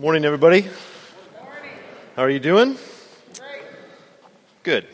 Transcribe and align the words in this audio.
Morning, 0.00 0.24
everybody. 0.24 0.62
How 2.16 2.22
are 2.22 2.30
you 2.30 2.40
doing? 2.40 2.78
Good. 4.62 4.86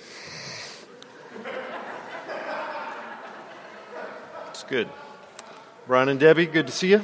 It's 4.48 4.64
good. 4.64 4.88
Brian 5.86 6.08
and 6.08 6.18
Debbie, 6.18 6.46
good 6.46 6.66
to 6.66 6.72
see 6.72 6.90
you. 6.90 7.02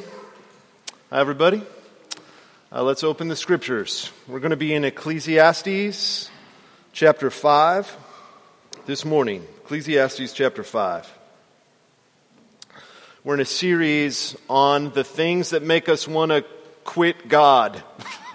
Hi, 1.10 1.20
everybody. 1.20 1.62
Uh, 2.72 2.82
let's 2.82 3.04
open 3.04 3.28
the 3.28 3.36
scriptures. 3.36 4.10
We're 4.26 4.40
going 4.40 4.50
to 4.50 4.56
be 4.56 4.74
in 4.74 4.82
Ecclesiastes 4.82 6.28
chapter 6.92 7.30
5 7.30 7.96
this 8.84 9.04
morning. 9.04 9.46
Ecclesiastes 9.62 10.32
chapter 10.32 10.64
5. 10.64 11.18
We're 13.22 13.34
in 13.34 13.40
a 13.40 13.44
series 13.44 14.34
on 14.50 14.90
the 14.90 15.04
things 15.04 15.50
that 15.50 15.62
make 15.62 15.88
us 15.88 16.08
want 16.08 16.32
to 16.32 16.44
quit 16.84 17.28
God, 17.28 17.82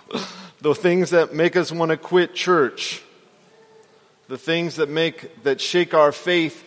the 0.62 0.76
things 0.76 1.12
that 1.12 1.34
make 1.34 1.56
us 1.56 1.72
want 1.72 1.92
to 1.92 1.98
quit 1.98 2.34
church, 2.34 3.02
the 4.28 4.38
things 4.38 4.76
that 4.76 4.90
make 4.90 5.44
that 5.44 5.62
shake 5.62 5.94
our 5.94 6.12
faith 6.12 6.64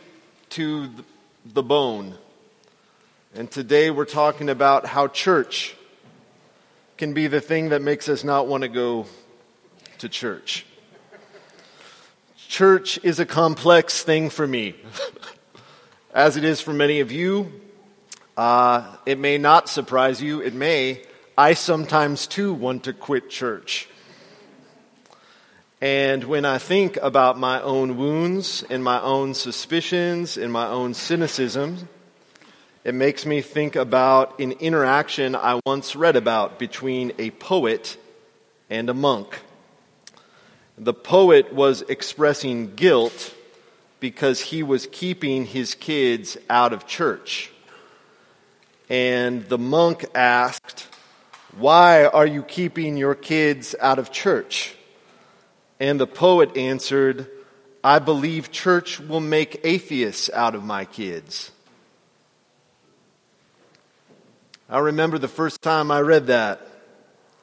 to 0.50 0.88
the 1.44 1.62
bone. 1.62 2.14
And 3.34 3.50
today 3.50 3.90
we're 3.90 4.04
talking 4.04 4.48
about 4.48 4.86
how 4.86 5.08
church 5.08 5.76
can 6.98 7.14
be 7.14 7.28
the 7.28 7.40
thing 7.40 7.70
that 7.70 7.80
makes 7.80 8.08
us 8.08 8.24
not 8.24 8.46
want 8.46 8.62
to 8.62 8.68
go 8.68 9.06
to 9.98 10.08
church. 10.08 10.66
Church 12.48 12.98
is 13.04 13.20
a 13.20 13.26
complex 13.26 14.02
thing 14.02 14.28
for 14.28 14.46
me, 14.46 14.74
as 16.14 16.36
it 16.36 16.44
is 16.44 16.60
for 16.60 16.72
many 16.72 17.00
of 17.00 17.12
you. 17.12 17.52
Uh, 18.36 18.96
it 19.06 19.18
may 19.18 19.38
not 19.38 19.68
surprise 19.68 20.20
you, 20.20 20.40
it 20.40 20.54
may. 20.54 21.02
I 21.36 21.54
sometimes 21.54 22.26
too 22.26 22.52
want 22.52 22.84
to 22.84 22.92
quit 22.92 23.30
church. 23.30 23.88
And 25.80 26.24
when 26.24 26.44
I 26.44 26.58
think 26.58 26.98
about 26.98 27.38
my 27.38 27.62
own 27.62 27.96
wounds 27.96 28.62
and 28.68 28.84
my 28.84 29.00
own 29.00 29.32
suspicions 29.32 30.36
and 30.36 30.52
my 30.52 30.66
own 30.66 30.92
cynicism, 30.92 31.88
it 32.84 32.94
makes 32.94 33.24
me 33.24 33.40
think 33.40 33.76
about 33.76 34.38
an 34.40 34.52
interaction 34.52 35.34
I 35.34 35.60
once 35.64 35.96
read 35.96 36.16
about 36.16 36.58
between 36.58 37.12
a 37.18 37.30
poet 37.30 37.96
and 38.68 38.90
a 38.90 38.94
monk. 38.94 39.40
The 40.76 40.94
poet 40.94 41.52
was 41.52 41.82
expressing 41.82 42.74
guilt 42.74 43.34
because 44.00 44.40
he 44.40 44.62
was 44.62 44.86
keeping 44.90 45.46
his 45.46 45.74
kids 45.74 46.36
out 46.48 46.72
of 46.72 46.86
church. 46.86 47.50
And 48.88 49.46
the 49.48 49.58
monk 49.58 50.04
asked, 50.14 50.88
Why 51.56 52.06
are 52.06 52.26
you 52.26 52.42
keeping 52.42 52.96
your 52.96 53.14
kids 53.14 53.74
out 53.80 53.98
of 53.98 54.12
church? 54.12 54.74
And 55.78 55.98
the 55.98 56.06
poet 56.06 56.56
answered, 56.56 57.28
I 57.82 57.98
believe 57.98 58.52
church 58.52 59.00
will 59.00 59.20
make 59.20 59.60
atheists 59.64 60.30
out 60.30 60.54
of 60.54 60.62
my 60.62 60.84
kids. 60.84 61.50
I 64.68 64.78
remember 64.78 65.18
the 65.18 65.28
first 65.28 65.62
time 65.62 65.90
I 65.90 66.00
read 66.00 66.28
that, 66.28 66.64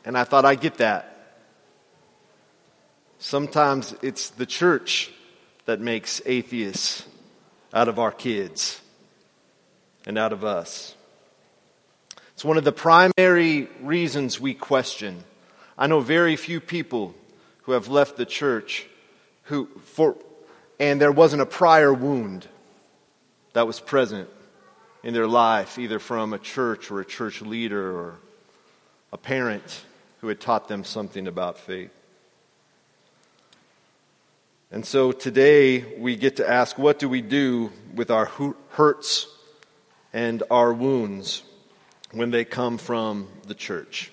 and 0.05 0.17
I 0.17 0.23
thought, 0.23 0.45
I 0.45 0.55
get 0.55 0.77
that. 0.77 1.13
Sometimes 3.19 3.95
it's 4.01 4.29
the 4.29 4.45
church 4.45 5.11
that 5.65 5.81
makes 5.81 6.21
atheists 6.25 7.05
out 7.73 7.89
of 7.89 7.99
our 7.99 8.11
kids 8.11 8.79
and 10.05 10.17
out 10.17 10.31
of 10.31 10.45
us. 10.45 10.95
It's 12.37 12.45
one 12.45 12.59
of 12.59 12.63
the 12.63 12.71
primary 12.71 13.67
reasons 13.81 14.39
we 14.39 14.53
question. 14.53 15.23
I 15.75 15.87
know 15.87 16.01
very 16.01 16.35
few 16.35 16.59
people 16.59 17.15
who 17.63 17.71
have 17.71 17.87
left 17.87 18.15
the 18.15 18.27
church 18.27 18.85
who 19.45 19.67
for 19.85 20.15
and 20.79 21.01
there 21.01 21.11
wasn't 21.11 21.41
a 21.41 21.47
prior 21.47 21.91
wound 21.91 22.47
that 23.53 23.65
was 23.65 23.79
present 23.79 24.29
in 25.01 25.15
their 25.15 25.25
life 25.25 25.79
either 25.79 25.97
from 25.97 26.31
a 26.31 26.37
church 26.37 26.91
or 26.91 27.01
a 27.01 27.05
church 27.05 27.41
leader 27.41 27.89
or 27.91 28.19
a 29.11 29.17
parent 29.17 29.83
who 30.21 30.27
had 30.27 30.39
taught 30.39 30.67
them 30.67 30.83
something 30.83 31.25
about 31.25 31.57
faith. 31.57 31.99
And 34.69 34.85
so 34.85 35.11
today 35.11 35.97
we 35.97 36.15
get 36.15 36.35
to 36.35 36.47
ask 36.47 36.77
what 36.77 36.99
do 36.99 37.09
we 37.09 37.21
do 37.21 37.71
with 37.95 38.11
our 38.11 38.29
hurts 38.73 39.25
and 40.13 40.43
our 40.51 40.71
wounds? 40.71 41.41
When 42.11 42.31
they 42.31 42.45
come 42.45 42.77
from 42.77 43.27
the 43.47 43.55
church. 43.55 44.11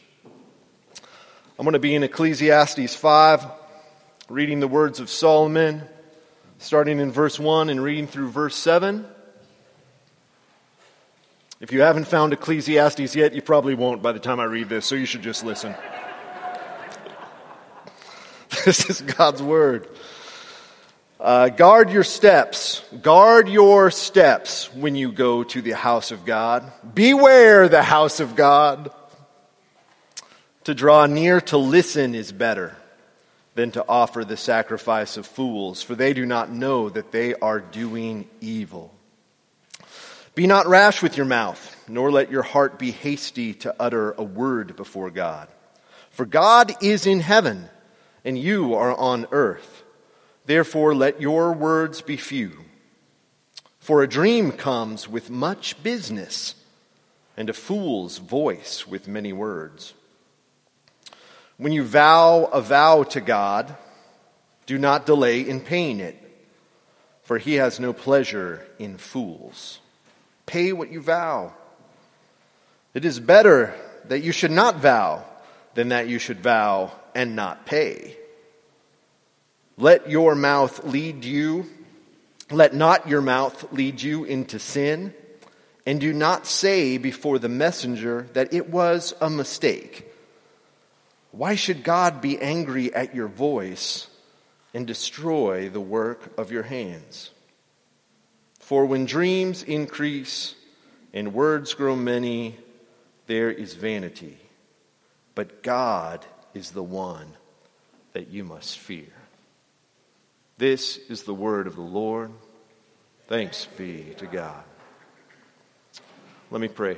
I'm 1.59 1.65
going 1.65 1.75
to 1.75 1.79
be 1.79 1.95
in 1.95 2.03
Ecclesiastes 2.03 2.97
5, 2.97 3.47
reading 4.29 4.61
the 4.61 4.69
words 4.69 4.99
of 4.99 5.09
Solomon, 5.09 5.83
starting 6.59 6.99
in 6.99 7.13
verse 7.13 7.39
1 7.39 7.71
and 7.71 7.83
reading 7.83 8.07
through 8.07 8.31
verse 8.31 8.57
7. 8.57 9.07
If 11.61 11.73
you 11.73 11.83
haven't 11.83 12.07
found 12.07 12.33
Ecclesiastes 12.33 13.15
yet, 13.15 13.33
you 13.33 13.41
probably 13.41 13.75
won't 13.75 14.03
by 14.03 14.13
the 14.13 14.19
time 14.19 14.41
I 14.41 14.45
read 14.45 14.69
this, 14.69 14.85
so 14.85 14.97
you 14.97 15.07
should 15.07 15.23
just 15.23 15.45
listen. 15.45 15.75
this 18.65 18.91
is 18.91 19.03
God's 19.03 19.43
Word. 19.43 19.89
Uh, 21.21 21.49
guard 21.49 21.91
your 21.91 22.03
steps. 22.05 22.85
Guard 23.01 23.49
your 23.49 23.91
steps 23.91 24.73
when 24.75 24.97
you 24.97 25.13
go 25.13 25.45
to 25.45 25.63
the 25.63 25.73
house 25.73 26.11
of 26.11 26.25
God. 26.25 26.73
Beware 26.95 27.69
the 27.69 27.83
house 27.83 28.21
of 28.21 28.35
God. 28.35 28.91
To 30.65 30.75
draw 30.75 31.07
near 31.07 31.41
to 31.43 31.57
listen 31.57 32.15
is 32.15 32.33
better 32.33 32.77
than 33.55 33.71
to 33.73 33.85
offer 33.89 34.25
the 34.25 34.37
sacrifice 34.37 35.17
of 35.17 35.27
fools, 35.27 35.83
for 35.83 35.95
they 35.95 36.15
do 36.15 36.27
not 36.27 36.51
know 36.51 36.89
that 36.89 37.13
they 37.13 37.35
are 37.35 37.61
doing 37.61 38.29
evil. 38.41 38.93
Be 40.35 40.49
not 40.49 40.67
rash 40.67 41.01
with 41.01 41.17
your 41.17 41.27
mouth, 41.27 41.77
nor 41.89 42.11
let 42.11 42.33
your 42.33 42.43
heart 42.43 42.77
be 42.77 42.91
hasty 42.91 43.55
to 43.55 43.75
utter 43.79 44.13
a 44.13 44.25
word 44.25 44.75
before 44.75 45.11
God. 45.11 45.47
For 46.11 46.27
God 46.27 46.73
is 46.83 47.07
in 47.07 47.21
heaven, 47.21 47.69
and 48.25 48.37
you 48.37 48.75
are 48.75 48.93
on 48.93 49.29
earth. 49.31 49.84
Therefore, 50.47 50.95
let 50.95 51.21
your 51.21 51.53
words 51.53 52.03
be 52.03 52.17
few. 52.17 52.53
For 53.81 54.03
a 54.03 54.09
dream 54.09 54.53
comes 54.53 55.09
with 55.09 55.31
much 55.31 55.83
business, 55.83 56.55
and 57.37 57.51
a 57.51 57.55
fool's 57.55 58.19
voice 58.19 58.87
with 58.87 59.09
many 59.09 59.33
words. 59.33 59.95
When 61.57 61.73
you 61.73 61.85
vow 61.85 62.45
a 62.45 62.61
vow 62.61 63.05
to 63.05 63.21
God, 63.21 63.75
do 64.67 64.79
not 64.79 65.07
delay 65.07 65.41
in 65.41 65.61
paying 65.61 66.01
it, 66.01 66.17
for 67.23 67.39
he 67.39 67.55
has 67.55 67.81
no 67.81 67.93
pleasure 67.93 68.67
in 68.79 68.97
fools. 68.99 69.81
Pay 70.47 70.73
what 70.73 70.91
you 70.91 71.01
vow. 71.01 71.53
It 72.93 73.05
is 73.05 73.21
better 73.21 73.75
that 74.09 74.21
you 74.21 74.33
should 74.33 74.51
not 74.51 74.77
vow 74.77 75.25
than 75.75 75.89
that 75.89 76.09
you 76.09 76.19
should 76.19 76.41
vow 76.41 76.93
and 77.15 77.35
not 77.35 77.67
pay. 77.67 78.17
Let 79.77 80.09
your 80.09 80.35
mouth 80.35 80.85
lead 80.85 81.25
you, 81.25 81.67
let 82.51 82.75
not 82.75 83.09
your 83.09 83.21
mouth 83.21 83.73
lead 83.73 84.01
you 84.01 84.25
into 84.25 84.59
sin, 84.59 85.13
and 85.85 86.01
do 86.01 86.13
not 86.13 86.47
say 86.47 86.97
before 86.97 87.39
the 87.39 87.49
messenger 87.49 88.29
that 88.35 88.55
it 88.55 88.71
was 88.71 89.15
a 89.21 89.29
mistake. 89.29 90.11
Why 91.33 91.57
should 91.57 91.83
God 91.83 92.21
be 92.21 92.41
angry 92.41 92.95
at 92.95 93.15
your 93.15 93.27
voice 93.27 94.07
and 94.73 94.87
destroy 94.87 95.69
the 95.69 95.81
work 95.81 96.39
of 96.39 96.53
your 96.53 96.63
hands? 96.63 97.31
For 98.61 98.87
when 98.87 99.05
dreams 99.05 99.65
increase 99.65 100.55
and 101.13 101.35
words 101.35 101.75
grow 101.75 101.97
many, 101.97 102.57
there 103.27 103.51
is 103.51 103.75
vanity. 103.75 104.39
But 105.35 105.65
God 105.65 106.25
is 106.55 106.71
the 106.71 106.83
one 106.83 107.33
that 108.13 108.29
you 108.29 108.45
must 108.45 108.79
fear. 108.79 109.13
This 110.57 110.97
is 110.97 111.25
the 111.25 111.35
word 111.35 111.67
of 111.67 111.75
the 111.75 111.83
Lord. 111.83 112.31
Thanks 113.27 113.67
be 113.77 114.15
to 114.19 114.27
God. 114.27 114.63
Let 116.51 116.61
me 116.61 116.69
pray. 116.69 116.97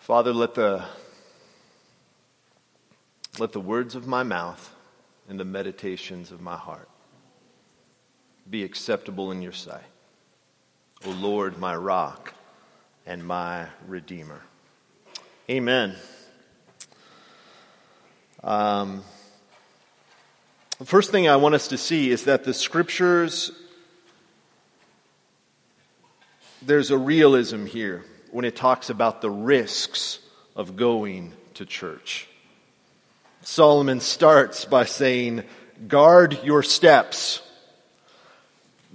Father, 0.00 0.32
let 0.32 0.54
the, 0.54 0.84
let 3.38 3.52
the 3.52 3.60
words 3.60 3.94
of 3.94 4.08
my 4.08 4.24
mouth 4.24 4.74
and 5.28 5.38
the 5.38 5.44
meditations 5.44 6.32
of 6.32 6.40
my 6.40 6.56
heart 6.56 6.88
be 8.50 8.64
acceptable 8.64 9.30
in 9.30 9.40
your 9.40 9.52
sight. 9.52 9.91
O 11.04 11.10
Lord, 11.10 11.58
my 11.58 11.74
rock 11.74 12.32
and 13.06 13.26
my 13.26 13.66
redeemer. 13.88 14.40
Amen. 15.50 15.96
Um, 18.44 19.02
The 20.78 20.84
first 20.84 21.10
thing 21.10 21.28
I 21.28 21.36
want 21.36 21.54
us 21.54 21.68
to 21.68 21.78
see 21.78 22.10
is 22.10 22.24
that 22.24 22.42
the 22.42 22.52
scriptures, 22.52 23.52
there's 26.60 26.90
a 26.90 26.98
realism 26.98 27.66
here 27.66 28.04
when 28.32 28.44
it 28.44 28.56
talks 28.56 28.90
about 28.90 29.22
the 29.22 29.30
risks 29.30 30.18
of 30.56 30.74
going 30.76 31.34
to 31.54 31.66
church. 31.66 32.28
Solomon 33.42 34.00
starts 34.00 34.64
by 34.64 34.84
saying, 34.84 35.44
Guard 35.86 36.38
your 36.42 36.62
steps. 36.62 37.42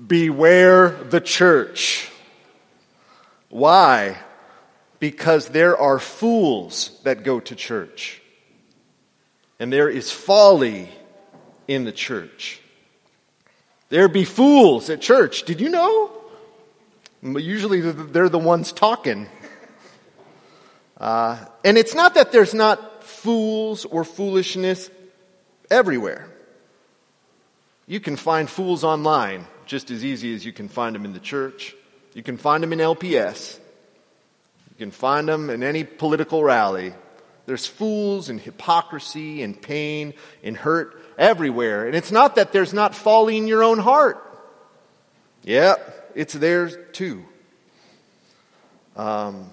Beware 0.05 0.89
the 0.89 1.21
church. 1.21 2.11
Why? 3.49 4.17
Because 4.99 5.49
there 5.49 5.77
are 5.77 5.97
fools 5.99 6.99
that 7.03 7.23
go 7.23 7.39
to 7.39 7.55
church. 7.55 8.21
And 9.59 9.73
there 9.73 9.89
is 9.89 10.11
folly 10.11 10.89
in 11.67 11.83
the 11.83 11.91
church. 11.91 12.61
There 13.89 14.07
be 14.07 14.25
fools 14.25 14.89
at 14.89 15.01
church. 15.01 15.43
Did 15.43 15.61
you 15.61 15.69
know? 15.69 16.11
Usually 17.23 17.81
they're 17.81 18.29
the 18.29 18.37
ones 18.37 18.71
talking. 18.71 19.27
Uh, 20.97 21.43
and 21.63 21.77
it's 21.77 21.95
not 21.95 22.15
that 22.15 22.31
there's 22.31 22.53
not 22.53 23.03
fools 23.03 23.85
or 23.85 24.03
foolishness 24.03 24.89
everywhere. 25.71 26.27
You 27.87 27.99
can 27.99 28.15
find 28.15 28.49
fools 28.49 28.83
online 28.83 29.47
just 29.67 29.91
as 29.91 30.03
easy 30.03 30.33
as 30.33 30.45
you 30.45 30.53
can 30.53 30.67
find 30.67 30.95
them 30.95 31.05
in 31.05 31.13
the 31.13 31.19
church. 31.19 31.75
You 32.13 32.23
can 32.23 32.37
find 32.37 32.63
them 32.63 32.73
in 32.73 32.79
LPS. 32.79 33.59
You 34.71 34.75
can 34.77 34.91
find 34.91 35.27
them 35.27 35.49
in 35.49 35.61
any 35.61 35.83
political 35.83 36.43
rally. 36.43 36.93
There's 37.45 37.65
fools 37.65 38.29
and 38.29 38.41
hypocrisy 38.41 39.41
and 39.41 39.59
pain 39.59 40.13
and 40.43 40.57
hurt 40.57 41.01
everywhere. 41.17 41.85
And 41.85 41.95
it's 41.95 42.11
not 42.11 42.35
that 42.35 42.51
there's 42.51 42.73
not 42.73 42.95
folly 42.95 43.37
in 43.37 43.47
your 43.47 43.63
own 43.63 43.79
heart. 43.79 44.23
Yeah, 45.43 45.75
it's 46.15 46.33
there 46.33 46.69
too. 46.69 47.23
Um, 48.95 49.49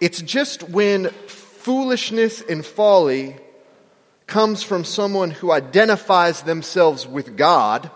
it's 0.00 0.22
just 0.22 0.62
when 0.62 1.08
foolishness 1.26 2.40
and 2.40 2.64
folly 2.64 3.36
comes 4.26 4.62
from 4.62 4.84
someone 4.84 5.30
who 5.30 5.52
identifies 5.52 6.42
themselves 6.42 7.06
with 7.06 7.36
God 7.36 7.90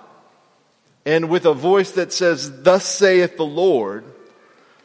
and 1.05 1.29
with 1.29 1.47
a 1.47 1.55
voice 1.55 1.93
that 1.93 2.13
says, 2.13 2.63
Thus 2.63 2.85
saith 2.85 3.37
the 3.37 3.45
Lord, 3.45 4.05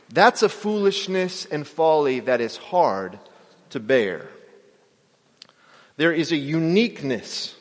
that's 0.10 0.44
a 0.44 0.50
foolishness 0.50 1.46
and 1.46 1.68
folly 1.68 2.22
that 2.22 2.42
is 2.42 2.58
hard 2.58 3.20
to 3.72 3.80
bear. 3.80 4.28
There 5.98 6.14
is 6.14 6.32
a 6.32 6.38
uniqueness 6.38 7.56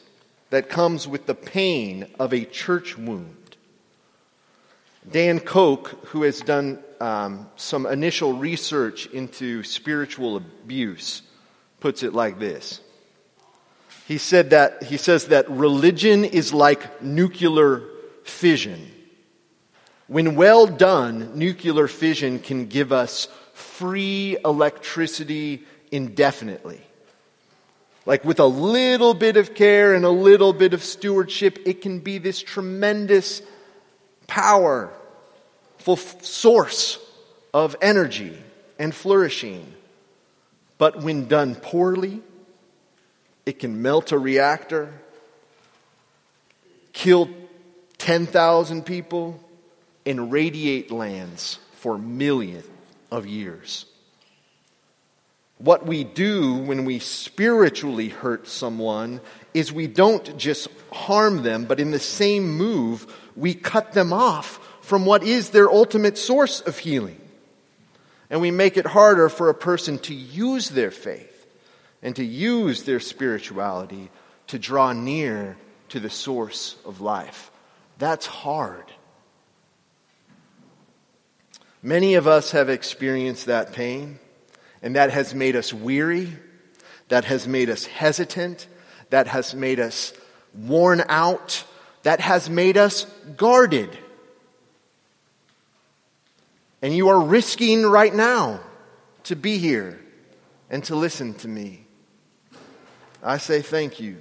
that 0.51 0.69
comes 0.69 1.09
with 1.09 1.27
the 1.27 1.35
pain 1.35 2.07
of 2.19 2.33
a 2.33 2.45
church 2.45 2.97
wound. 2.97 3.57
Dan 5.11 5.41
Koch, 5.41 5.89
who 6.07 6.23
has 6.23 6.41
done 6.41 6.83
um, 7.01 7.49
some 7.57 7.87
initial 7.87 8.33
research 8.33 9.07
into 9.07 9.63
spiritual 9.63 10.37
abuse, 10.37 11.23
puts 11.81 12.03
it 12.03 12.15
like 12.15 12.39
this 12.39 12.81
he 14.07 14.19
said 14.19 14.51
that, 14.51 14.83
he 14.83 14.97
says 14.97 15.29
that 15.29 15.51
religion 15.51 16.25
is 16.25 16.53
like 16.53 17.03
nuclear 17.03 17.83
fission. 18.25 18.91
When 20.07 20.35
well 20.35 20.67
done, 20.67 21.39
nuclear 21.39 21.89
fission 21.89 22.39
can 22.39 22.67
give 22.67 22.93
us 22.93 23.29
free 23.55 24.37
electricity 24.45 25.63
indefinitely. 25.91 26.81
Like 28.07 28.25
with 28.25 28.39
a 28.39 28.47
little 28.47 29.15
bit 29.15 29.37
of 29.37 29.55
care 29.55 29.95
and 29.95 30.05
a 30.05 30.11
little 30.11 30.53
bit 30.53 30.75
of 30.75 30.83
stewardship, 30.83 31.61
it 31.65 31.81
can 31.81 32.01
be 32.01 32.19
this 32.19 32.43
tremendous 32.43 33.41
powerful 34.27 35.97
source 35.97 36.99
of 37.55 37.77
energy 37.81 38.37
and 38.79 38.95
flourishing. 38.95 39.73
But 40.77 41.03
when 41.03 41.29
done 41.29 41.55
poorly, 41.55 42.21
it 43.47 43.59
can 43.59 43.81
melt 43.81 44.13
a 44.13 44.19
reactor, 44.19 44.93
kill 46.93 47.31
10,000 48.05 48.85
people, 48.85 49.41
and 50.05 50.31
radiate 50.31 50.91
lands 50.91 51.59
for 51.77 51.97
millions 51.97 52.67
of 53.11 53.27
years. 53.27 53.87
What 55.57 55.87
we 55.87 56.05
do 56.05 56.53
when 56.53 56.85
we 56.85 56.99
spiritually 56.99 58.11
hurt 58.11 58.47
someone 58.47 59.23
is 59.55 59.73
we 59.73 59.87
don't 59.87 60.37
just 60.37 60.69
harm 60.93 61.45
them, 61.45 61.65
but 61.65 61.81
in 61.81 61.93
the 61.93 61.99
same 61.99 62.47
move, 62.47 63.11
we 63.37 63.55
cut 63.55 63.95
them 63.95 64.13
off 64.13 64.61
from 64.83 65.07
what 65.07 65.23
is 65.23 65.49
their 65.49 65.71
ultimate 65.71 66.19
source 66.19 66.61
of 66.61 66.77
healing. 66.77 67.19
And 68.29 68.43
we 68.43 68.51
make 68.51 68.77
it 68.77 68.85
harder 68.85 69.31
for 69.31 69.49
a 69.49 69.55
person 69.55 69.99
to 70.01 70.15
use 70.15 70.69
their 70.69 70.91
faith 70.91 71.47
and 72.03 72.15
to 72.17 72.25
use 72.25 72.83
their 72.83 73.01
spirituality 73.01 74.11
to 74.49 74.59
draw 74.59 74.93
near 74.93 75.57
to 75.89 76.01
the 76.01 76.11
source 76.11 76.77
of 76.85 77.01
life. 77.01 77.51
That's 77.99 78.27
hard. 78.27 78.93
Many 81.83 82.15
of 82.15 82.27
us 82.27 82.53
have 82.53 82.71
experienced 82.71 83.47
that 83.47 83.73
pain, 83.73 84.19
and 84.83 84.97
that 84.97 85.11
has 85.11 85.35
made 85.35 85.55
us 85.55 85.73
weary, 85.73 86.33
that 87.09 87.27
has 87.27 87.47
made 87.47 87.69
us 87.69 87.85
hesitant, 87.85 88.67
that 89.11 89.27
has 89.27 89.55
made 89.55 89.79
us 89.81 90.13
worn 90.55 91.05
out, 91.09 91.65
that 92.03 92.21
has 92.21 92.49
made 92.49 92.77
us 92.77 93.05
guarded. 93.37 93.99
And 96.81 96.97
you 96.97 97.09
are 97.09 97.21
risking 97.21 97.83
right 97.83 98.15
now 98.15 98.61
to 99.25 99.37
be 99.37 99.59
here 99.59 100.01
and 100.71 100.83
to 100.85 100.95
listen 100.95 101.35
to 101.35 101.49
me. 101.49 101.87
I 103.23 103.39
say 103.39 103.63
thank 103.63 104.01
you. 104.01 104.17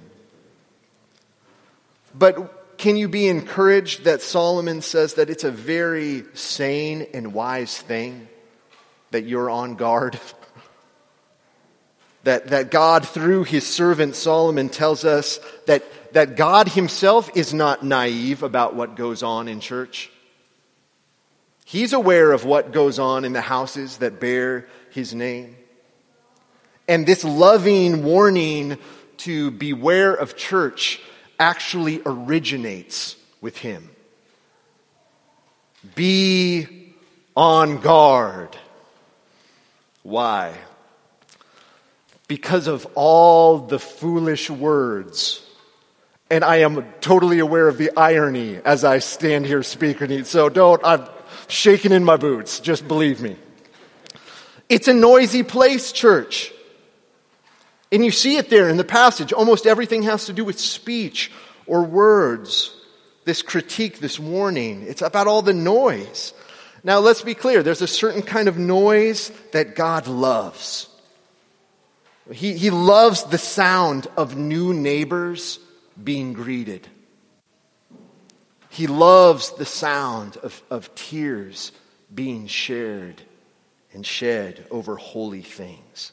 But 2.14 2.63
can 2.84 2.98
you 2.98 3.08
be 3.08 3.28
encouraged 3.28 4.04
that 4.04 4.20
Solomon 4.20 4.82
says 4.82 5.14
that 5.14 5.30
it's 5.30 5.42
a 5.42 5.50
very 5.50 6.22
sane 6.34 7.06
and 7.14 7.32
wise 7.32 7.78
thing 7.78 8.28
that 9.10 9.24
you're 9.24 9.48
on 9.48 9.76
guard? 9.76 10.20
that, 12.24 12.48
that 12.48 12.70
God, 12.70 13.08
through 13.08 13.44
his 13.44 13.66
servant 13.66 14.14
Solomon, 14.14 14.68
tells 14.68 15.06
us 15.06 15.40
that, 15.64 15.82
that 16.12 16.36
God 16.36 16.68
himself 16.68 17.34
is 17.34 17.54
not 17.54 17.82
naive 17.82 18.42
about 18.42 18.74
what 18.76 18.96
goes 18.96 19.22
on 19.22 19.48
in 19.48 19.60
church. 19.60 20.10
He's 21.64 21.94
aware 21.94 22.32
of 22.32 22.44
what 22.44 22.70
goes 22.70 22.98
on 22.98 23.24
in 23.24 23.32
the 23.32 23.40
houses 23.40 23.96
that 23.96 24.20
bear 24.20 24.68
his 24.90 25.14
name. 25.14 25.56
And 26.86 27.06
this 27.06 27.24
loving 27.24 28.04
warning 28.04 28.76
to 29.16 29.52
beware 29.52 30.12
of 30.12 30.36
church 30.36 31.00
actually 31.38 32.00
originates 32.04 33.16
with 33.40 33.58
him. 33.58 33.90
Be 35.94 36.94
on 37.36 37.78
guard. 37.78 38.56
Why? 40.02 40.54
Because 42.26 42.66
of 42.68 42.86
all 42.94 43.58
the 43.58 43.78
foolish 43.78 44.48
words. 44.48 45.40
And 46.30 46.42
I 46.42 46.58
am 46.58 46.86
totally 47.00 47.38
aware 47.38 47.68
of 47.68 47.76
the 47.76 47.90
irony 47.96 48.56
as 48.64 48.82
I 48.82 48.98
stand 49.00 49.46
here 49.46 49.62
speaking. 49.62 50.24
So 50.24 50.48
don't, 50.48 50.80
I'm 50.84 51.06
shaking 51.48 51.92
in 51.92 52.02
my 52.02 52.16
boots. 52.16 52.60
Just 52.60 52.88
believe 52.88 53.20
me. 53.20 53.36
It's 54.70 54.88
a 54.88 54.94
noisy 54.94 55.42
place, 55.42 55.92
church. 55.92 56.53
And 57.94 58.04
you 58.04 58.10
see 58.10 58.38
it 58.38 58.50
there 58.50 58.68
in 58.68 58.76
the 58.76 58.82
passage. 58.82 59.32
Almost 59.32 59.66
everything 59.66 60.02
has 60.02 60.26
to 60.26 60.32
do 60.32 60.44
with 60.44 60.58
speech 60.58 61.30
or 61.64 61.84
words. 61.84 62.74
This 63.24 63.40
critique, 63.40 64.00
this 64.00 64.18
warning. 64.18 64.82
It's 64.82 65.00
about 65.00 65.28
all 65.28 65.42
the 65.42 65.54
noise. 65.54 66.34
Now, 66.82 66.98
let's 66.98 67.22
be 67.22 67.34
clear. 67.34 67.62
There's 67.62 67.82
a 67.82 67.86
certain 67.86 68.22
kind 68.22 68.48
of 68.48 68.58
noise 68.58 69.30
that 69.52 69.76
God 69.76 70.08
loves. 70.08 70.88
He, 72.32 72.54
he 72.54 72.70
loves 72.70 73.22
the 73.22 73.38
sound 73.38 74.08
of 74.16 74.36
new 74.36 74.74
neighbors 74.74 75.60
being 76.02 76.32
greeted. 76.32 76.88
He 78.70 78.88
loves 78.88 79.52
the 79.52 79.64
sound 79.64 80.36
of, 80.38 80.60
of 80.68 80.92
tears 80.96 81.70
being 82.12 82.48
shared 82.48 83.22
and 83.92 84.04
shed 84.04 84.66
over 84.72 84.96
holy 84.96 85.42
things. 85.42 86.10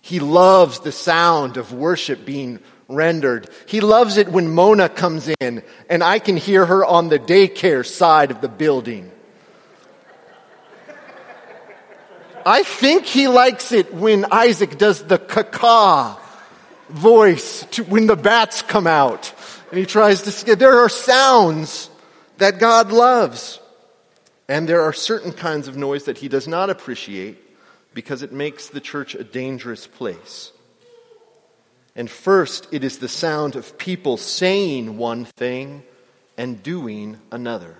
He 0.00 0.20
loves 0.20 0.80
the 0.80 0.92
sound 0.92 1.56
of 1.56 1.72
worship 1.72 2.24
being 2.24 2.60
rendered. 2.88 3.48
He 3.66 3.80
loves 3.80 4.16
it 4.16 4.28
when 4.28 4.52
Mona 4.52 4.88
comes 4.88 5.28
in 5.40 5.62
and 5.88 6.02
I 6.02 6.18
can 6.18 6.36
hear 6.36 6.66
her 6.66 6.84
on 6.84 7.08
the 7.08 7.18
daycare 7.18 7.86
side 7.86 8.30
of 8.30 8.40
the 8.40 8.48
building. 8.48 9.10
I 12.44 12.62
think 12.62 13.04
he 13.04 13.28
likes 13.28 13.70
it 13.70 13.92
when 13.92 14.24
Isaac 14.30 14.78
does 14.78 15.02
the 15.02 15.18
caca 15.18 16.18
voice 16.88 17.64
to, 17.72 17.84
when 17.84 18.06
the 18.06 18.16
bats 18.16 18.62
come 18.62 18.86
out. 18.86 19.32
And 19.70 19.78
he 19.78 19.86
tries 19.86 20.22
to. 20.22 20.56
There 20.56 20.78
are 20.78 20.88
sounds 20.88 21.90
that 22.38 22.58
God 22.58 22.92
loves. 22.92 23.60
And 24.48 24.68
there 24.68 24.80
are 24.80 24.92
certain 24.92 25.32
kinds 25.32 25.68
of 25.68 25.76
noise 25.76 26.04
that 26.04 26.18
he 26.18 26.28
does 26.28 26.48
not 26.48 26.70
appreciate 26.70 27.38
because 27.94 28.22
it 28.22 28.32
makes 28.32 28.68
the 28.68 28.80
church 28.80 29.14
a 29.14 29.24
dangerous 29.24 29.86
place. 29.86 30.52
And 31.96 32.10
first, 32.10 32.68
it 32.72 32.84
is 32.84 32.98
the 32.98 33.08
sound 33.08 33.56
of 33.56 33.76
people 33.76 34.16
saying 34.16 34.96
one 34.96 35.24
thing 35.24 35.82
and 36.36 36.62
doing 36.62 37.18
another. 37.30 37.76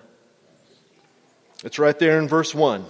It's 1.65 1.79
right 1.79 1.99
there 1.99 2.19
in 2.19 2.29
verse 2.29 2.55
1. 2.55 2.85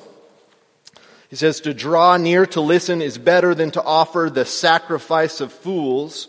He 1.29 1.37
says, 1.37 1.61
To 1.61 1.75
draw 1.75 2.17
near 2.17 2.47
to 2.47 2.61
listen 2.61 3.03
is 3.03 3.19
better 3.19 3.55
than 3.55 3.71
to 3.73 3.83
offer 3.83 4.31
the 4.33 4.45
sacrifice 4.45 5.41
of 5.41 5.53
fools, 5.53 6.29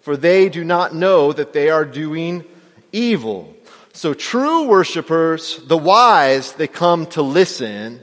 for 0.00 0.16
they 0.16 0.48
do 0.48 0.64
not 0.64 0.94
know 0.94 1.32
that 1.32 1.52
they 1.52 1.68
are 1.68 1.84
doing 1.84 2.44
evil. 2.92 3.54
So 3.92 4.14
true 4.14 4.68
worshipers, 4.68 5.58
the 5.66 5.76
wise, 5.76 6.52
they 6.52 6.68
come 6.68 7.06
to 7.08 7.22
listen, 7.22 8.00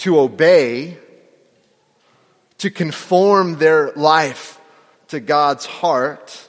to 0.00 0.18
obey, 0.18 0.96
to 2.58 2.70
conform 2.70 3.58
their 3.58 3.92
life 3.92 4.60
to 5.08 5.20
God's 5.20 5.66
heart. 5.66 6.48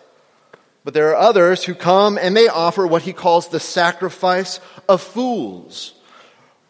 But 0.83 0.93
there 0.93 1.09
are 1.09 1.15
others 1.15 1.63
who 1.63 1.75
come 1.75 2.17
and 2.17 2.35
they 2.35 2.47
offer 2.47 2.87
what 2.87 3.01
he 3.03 3.13
calls 3.13 3.49
the 3.49 3.59
sacrifice 3.59 4.59
of 4.87 5.01
fools. 5.01 5.93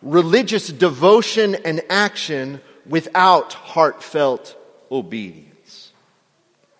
Religious 0.01 0.67
devotion 0.67 1.55
and 1.55 1.81
action 1.89 2.61
without 2.85 3.53
heartfelt 3.53 4.55
obedience. 4.91 5.91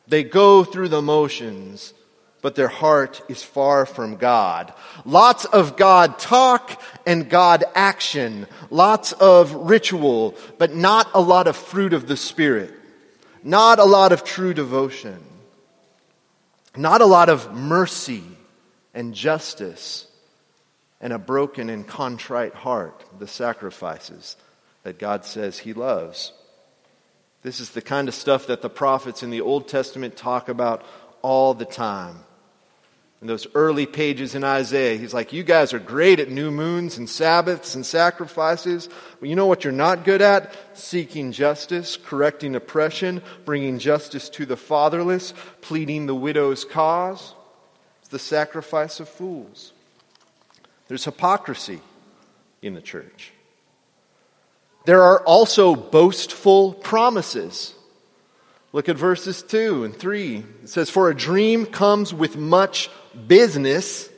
They 0.07 0.23
go 0.23 0.63
through 0.63 0.89
the 0.89 1.01
motions, 1.01 1.93
but 2.41 2.55
their 2.55 2.67
heart 2.67 3.21
is 3.29 3.43
far 3.43 3.85
from 3.85 4.17
God. 4.17 4.73
Lots 5.05 5.45
of 5.45 5.77
God 5.77 6.17
talk 6.17 6.81
and 7.05 7.29
God 7.29 7.63
action. 7.75 8.47
Lots 8.69 9.11
of 9.13 9.53
ritual, 9.53 10.35
but 10.57 10.73
not 10.73 11.09
a 11.13 11.21
lot 11.21 11.47
of 11.47 11.55
fruit 11.55 11.93
of 11.93 12.07
the 12.07 12.17
Spirit. 12.17 12.73
Not 13.43 13.79
a 13.79 13.85
lot 13.85 14.11
of 14.11 14.23
true 14.23 14.53
devotion. 14.53 15.19
Not 16.75 17.01
a 17.01 17.05
lot 17.05 17.29
of 17.29 17.53
mercy 17.53 18.23
and 18.93 19.13
justice 19.13 20.07
and 20.99 21.13
a 21.13 21.19
broken 21.19 21.69
and 21.69 21.87
contrite 21.87 22.53
heart, 22.53 23.03
the 23.19 23.27
sacrifices 23.27 24.35
that 24.83 24.99
God 24.99 25.25
says 25.25 25.59
He 25.59 25.73
loves. 25.73 26.31
This 27.43 27.59
is 27.59 27.71
the 27.71 27.81
kind 27.81 28.07
of 28.07 28.13
stuff 28.13 28.47
that 28.47 28.61
the 28.61 28.69
prophets 28.69 29.23
in 29.23 29.31
the 29.31 29.41
Old 29.41 29.67
Testament 29.67 30.15
talk 30.15 30.47
about 30.47 30.85
all 31.23 31.53
the 31.53 31.65
time 31.65 32.23
in 33.21 33.27
those 33.27 33.45
early 33.53 33.85
pages 33.85 34.33
in 34.33 34.43
Isaiah, 34.43 34.97
he's 34.97 35.13
like, 35.13 35.31
You 35.31 35.43
guys 35.43 35.73
are 35.73 35.79
great 35.79 36.19
at 36.19 36.31
new 36.31 36.49
moons 36.49 36.97
and 36.97 37.07
Sabbaths 37.07 37.75
and 37.75 37.85
sacrifices. 37.85 38.89
But 39.19 39.29
you 39.29 39.35
know 39.35 39.45
what 39.45 39.63
you're 39.63 39.73
not 39.73 40.05
good 40.05 40.23
at? 40.23 40.55
Seeking 40.73 41.31
justice, 41.31 41.97
correcting 41.97 42.55
oppression, 42.55 43.21
bringing 43.45 43.77
justice 43.77 44.27
to 44.29 44.47
the 44.47 44.57
fatherless, 44.57 45.35
pleading 45.61 46.07
the 46.07 46.15
widow's 46.15 46.65
cause. 46.65 47.35
It's 47.99 48.09
the 48.09 48.19
sacrifice 48.19 48.99
of 48.99 49.07
fools. 49.07 49.71
There's 50.87 51.05
hypocrisy 51.05 51.79
in 52.63 52.73
the 52.73 52.81
church. 52.81 53.31
There 54.85 55.03
are 55.03 55.23
also 55.23 55.75
boastful 55.75 56.73
promises. 56.73 57.75
Look 58.73 58.89
at 58.89 58.95
verses 58.95 59.43
2 59.43 59.83
and 59.83 59.95
3. 59.95 60.37
It 60.63 60.69
says, 60.69 60.89
For 60.89 61.09
a 61.09 61.15
dream 61.15 61.67
comes 61.67 62.15
with 62.15 62.35
much 62.35 62.89
business, 63.27 64.09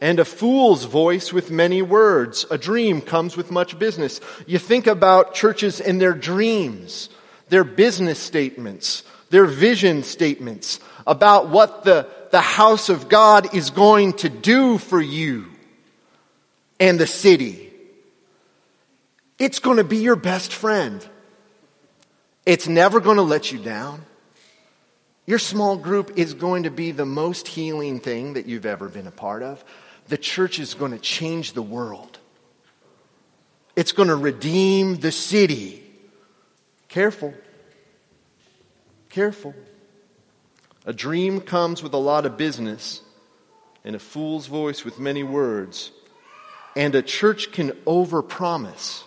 and 0.00 0.18
a 0.18 0.24
fool's 0.24 0.84
voice 0.84 1.32
with 1.32 1.50
many 1.50 1.82
words. 1.82 2.46
A 2.50 2.58
dream 2.58 3.00
comes 3.00 3.36
with 3.36 3.50
much 3.50 3.78
business. 3.78 4.20
You 4.46 4.58
think 4.58 4.86
about 4.86 5.34
churches 5.34 5.80
and 5.80 6.00
their 6.00 6.14
dreams, 6.14 7.10
their 7.48 7.64
business 7.64 8.18
statements, 8.18 9.02
their 9.28 9.46
vision 9.46 10.02
statements 10.02 10.80
about 11.06 11.48
what 11.48 11.84
the, 11.84 12.08
the 12.30 12.40
house 12.40 12.88
of 12.88 13.08
God 13.08 13.54
is 13.54 13.70
going 13.70 14.14
to 14.14 14.28
do 14.28 14.78
for 14.78 15.00
you 15.00 15.46
and 16.78 16.98
the 16.98 17.06
city. 17.06 17.70
It's 19.38 19.58
going 19.58 19.76
to 19.76 19.84
be 19.84 19.98
your 19.98 20.16
best 20.16 20.52
friend. 20.52 21.06
It's 22.46 22.68
never 22.68 23.00
going 23.00 23.16
to 23.16 23.22
let 23.22 23.52
you 23.52 23.58
down. 23.58 24.04
Your 25.30 25.38
small 25.38 25.76
group 25.76 26.14
is 26.16 26.34
going 26.34 26.64
to 26.64 26.72
be 26.72 26.90
the 26.90 27.06
most 27.06 27.46
healing 27.46 28.00
thing 28.00 28.32
that 28.32 28.46
you've 28.46 28.66
ever 28.66 28.88
been 28.88 29.06
a 29.06 29.12
part 29.12 29.44
of. 29.44 29.64
The 30.08 30.18
church 30.18 30.58
is 30.58 30.74
going 30.74 30.90
to 30.90 30.98
change 30.98 31.52
the 31.52 31.62
world. 31.62 32.18
It's 33.76 33.92
going 33.92 34.08
to 34.08 34.16
redeem 34.16 34.96
the 34.96 35.12
city. 35.12 35.84
Careful. 36.88 37.32
Careful. 39.08 39.54
A 40.84 40.92
dream 40.92 41.40
comes 41.40 41.80
with 41.80 41.92
a 41.92 41.96
lot 41.96 42.26
of 42.26 42.36
business, 42.36 43.00
and 43.84 43.94
a 43.94 44.00
fool's 44.00 44.48
voice 44.48 44.84
with 44.84 44.98
many 44.98 45.22
words. 45.22 45.92
And 46.74 46.92
a 46.96 47.02
church 47.02 47.52
can 47.52 47.70
overpromise 47.86 49.04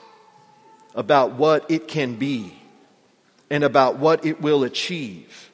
about 0.95 1.33
what 1.33 1.69
it 1.69 1.89
can 1.89 2.15
be 2.15 2.53
and 3.49 3.65
about 3.65 3.97
what 3.97 4.25
it 4.25 4.39
will 4.39 4.63
achieve. 4.63 5.49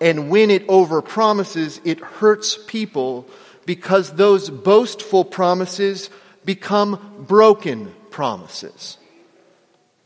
And 0.00 0.28
when 0.30 0.50
it 0.50 0.66
overpromises, 0.66 1.80
it 1.84 2.00
hurts 2.00 2.58
people 2.66 3.26
because 3.64 4.12
those 4.12 4.50
boastful 4.50 5.24
promises 5.24 6.10
become 6.44 7.24
broken 7.26 7.92
promises. 8.10 8.98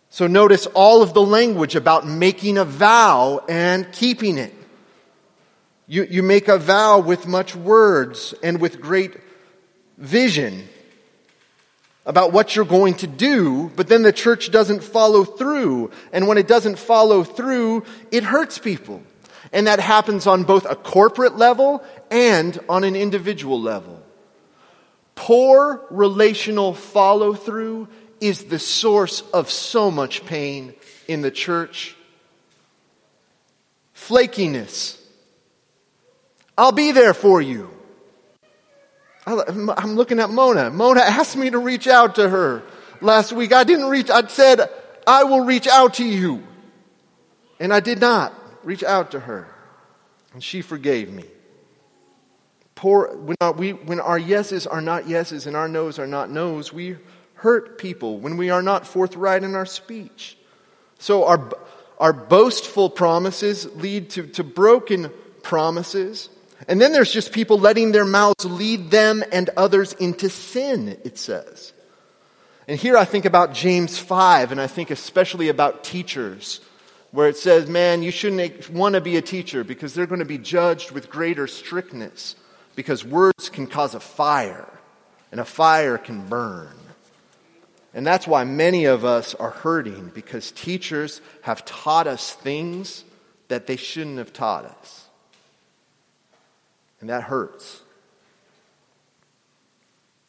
So 0.09 0.27
notice 0.27 0.67
all 0.67 1.03
of 1.03 1.15
the 1.15 1.23
language 1.23 1.77
about 1.77 2.07
making 2.07 2.59
a 2.59 2.65
vow 2.65 3.45
and 3.49 3.91
keeping 3.93 4.39
it. 4.39 4.53
You, 5.87 6.05
you 6.05 6.23
make 6.23 6.49
a 6.49 6.59
vow 6.59 7.01
with 7.01 7.27
much 7.27 7.55
words 7.55 8.35
and 8.43 8.61
with 8.61 8.81
great 8.81 9.15
vision 9.99 10.69
about 12.07 12.33
what 12.33 12.57
you're 12.57 12.65
going 12.65 12.95
to 12.95 13.07
do, 13.07 13.71
but 13.77 13.87
then 13.87 14.03
the 14.03 14.13
church 14.13 14.51
doesn't 14.51 14.83
follow 14.83 15.25
through. 15.25 15.91
And 16.13 16.27
when 16.27 16.39
it 16.39 16.49
doesn't 16.49 16.79
follow 16.79 17.23
through, 17.23 17.85
it 18.11 18.25
hurts 18.25 18.59
people. 18.59 19.03
And 19.53 19.67
that 19.67 19.81
happens 19.81 20.27
on 20.27 20.45
both 20.45 20.65
a 20.65 20.77
corporate 20.77 21.37
level 21.37 21.83
and 22.11 22.59
on 22.69 22.85
an 22.85 22.95
individual 22.95 23.61
level. 23.61 24.03
Poor 25.15 25.85
relational 25.91 26.73
follow 26.73 27.35
through 27.35 27.89
is 28.21 28.45
the 28.45 28.59
source 28.59 29.23
of 29.33 29.51
so 29.51 29.91
much 29.91 30.25
pain 30.25 30.75
in 31.09 31.21
the 31.21 31.31
church. 31.31 31.97
Flakiness. 33.95 34.99
I'll 36.57 36.73
be 36.73 36.93
there 36.93 37.15
for 37.15 37.43
you. 37.43 37.71
I'm 39.27 39.95
looking 39.97 40.21
at 40.21 40.31
Mona. 40.31 40.71
Mona 40.71 41.01
asked 41.01 41.37
me 41.37 41.51
to 41.51 41.59
reach 41.59 41.87
out 41.87 42.17
to 42.17 42.29
her 42.29 42.63
last 43.01 43.33
week. 43.33 43.53
I 43.53 43.65
didn't 43.65 43.87
reach, 43.87 44.11
I 44.11 44.27
said, 44.27 44.71
I 45.07 45.25
will 45.25 45.45
reach 45.45 45.67
out 45.67 45.95
to 45.95 46.05
you. 46.05 46.43
And 47.59 47.73
I 47.73 47.81
did 47.81 48.01
not 48.01 48.33
reach 48.65 48.83
out 48.83 49.13
to 49.13 49.21
her. 49.21 49.49
And 50.33 50.43
she 50.43 50.63
forgave 50.63 51.11
me. 51.11 51.25
Poor, 52.75 53.15
when, 53.17 53.37
our, 53.41 53.53
we, 53.53 53.73
when 53.73 54.01
our 54.01 54.19
yeses 54.19 54.67
are 54.67 54.81
not 54.81 55.09
yeses 55.09 55.47
and 55.47 55.57
our 55.57 55.69
noes 55.69 55.99
are 55.99 56.07
not 56.07 56.31
noes, 56.31 56.73
we 56.73 56.97
hurt 57.35 57.79
people 57.79 58.19
when 58.19 58.37
we 58.37 58.51
are 58.51 58.63
not 58.63 58.87
forthright 58.87 59.43
in 59.43 59.55
our 59.55 59.67
speech. 59.67 60.37
So 60.99 61.25
our, 61.25 61.51
our 61.99 62.13
boastful 62.13 62.89
promises 62.89 63.67
lead 63.77 64.11
to, 64.11 64.27
to 64.29 64.45
broken 64.45 65.11
promises. 65.43 66.29
And 66.69 66.81
then 66.81 66.93
there's 66.93 67.13
just 67.13 67.33
people 67.33 67.59
letting 67.59 67.93
their 67.93 68.05
mouths 68.05 68.45
lead 68.45 68.91
them 68.91 69.25
and 69.33 69.51
others 69.57 69.93
into 69.95 70.31
sin, 70.31 70.99
it 71.05 71.19
says. 71.19 71.73
And 72.69 72.79
here 72.79 72.97
I 72.97 73.05
think 73.05 73.25
about 73.25 73.53
James 73.53 73.99
5, 73.99 74.53
and 74.53 74.61
I 74.61 74.69
think 74.69 74.91
especially 74.91 75.49
about 75.49 75.83
teachers 75.83 76.61
where 77.13 77.29
it 77.29 77.37
says, 77.37 77.69
man, 77.69 78.03
you 78.03 78.11
shouldn't 78.11 78.71
want 78.71 78.95
to 78.95 79.01
be 79.01 79.17
a 79.17 79.23
teacher 79.23 79.65
because 79.65 79.95
they're 79.95 80.07
going 80.07 80.21
to 80.21 80.25
be 80.25 80.39
judged 80.39 80.93
with 80.93 81.11
greater 81.11 81.47
strictness 81.47 82.37
because 82.77 83.05
words 83.05 83.49
can 83.49 83.67
cause 83.67 83.95
a 83.95 84.01
fire 84.01 84.69
and 85.33 85.41
a 85.41 85.45
fire 85.45 85.99
can 85.99 86.27
burn. 86.29 86.69
And 87.93 88.07
that's 88.07 88.27
why 88.27 88.45
many 88.45 88.85
of 88.85 89.05
us 89.05 89.35
are 89.35 89.51
hurting 89.51 90.13
because 90.15 90.53
teachers 90.53 91.21
have 91.43 91.65
taught 91.65 92.07
us 92.07 92.33
things 92.33 93.05
that 93.49 93.67
they 93.67 93.77
shouldn't 93.77 94.19
have 94.19 94.33
taught 94.33 94.65
us. 94.65 95.09
And 97.01 97.11
that 97.11 97.25
hurts. 97.25 97.81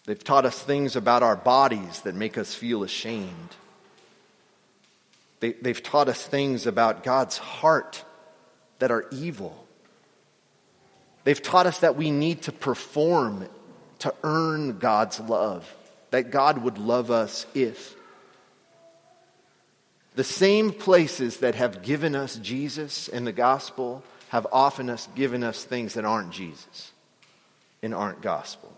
They've 0.06 0.24
taught 0.24 0.46
us 0.46 0.60
things 0.60 0.96
about 0.96 1.22
our 1.22 1.36
bodies 1.36 2.02
that 2.02 2.16
make 2.16 2.38
us 2.38 2.56
feel 2.56 2.82
ashamed. 2.82 3.56
They, 5.42 5.52
they've 5.54 5.84
taught 5.84 6.08
us 6.08 6.26
things 6.26 6.66
about 6.66 7.04
God's 7.04 7.38
heart 7.38 8.06
that 8.80 8.92
are 8.92 9.08
evil. 9.12 9.68
They've 11.24 11.42
taught 11.42 11.68
us 11.68 11.80
that 11.80 11.98
we 11.98 12.10
need 12.10 12.44
to 12.44 12.52
perform 12.52 13.48
to 14.00 14.14
earn 14.24 14.80
God's 14.80 15.20
love, 15.20 15.72
that 16.12 16.32
God 16.32 16.60
would 16.60 16.78
love 16.78 17.12
us 17.12 17.46
if. 17.54 17.96
The 20.16 20.24
same 20.24 20.72
places 20.72 21.38
that 21.38 21.56
have 21.56 21.84
given 21.84 22.16
us 22.16 22.36
Jesus 22.38 23.08
and 23.08 23.26
the 23.26 23.32
gospel 23.32 24.04
have 24.30 24.48
often 24.52 24.90
us, 24.90 25.08
given 25.16 25.44
us 25.44 25.64
things 25.64 25.94
that 25.94 26.06
aren't 26.06 26.32
Jesus 26.32 26.92
and 27.84 27.94
aren't 27.94 28.22
gospel. 28.22 28.76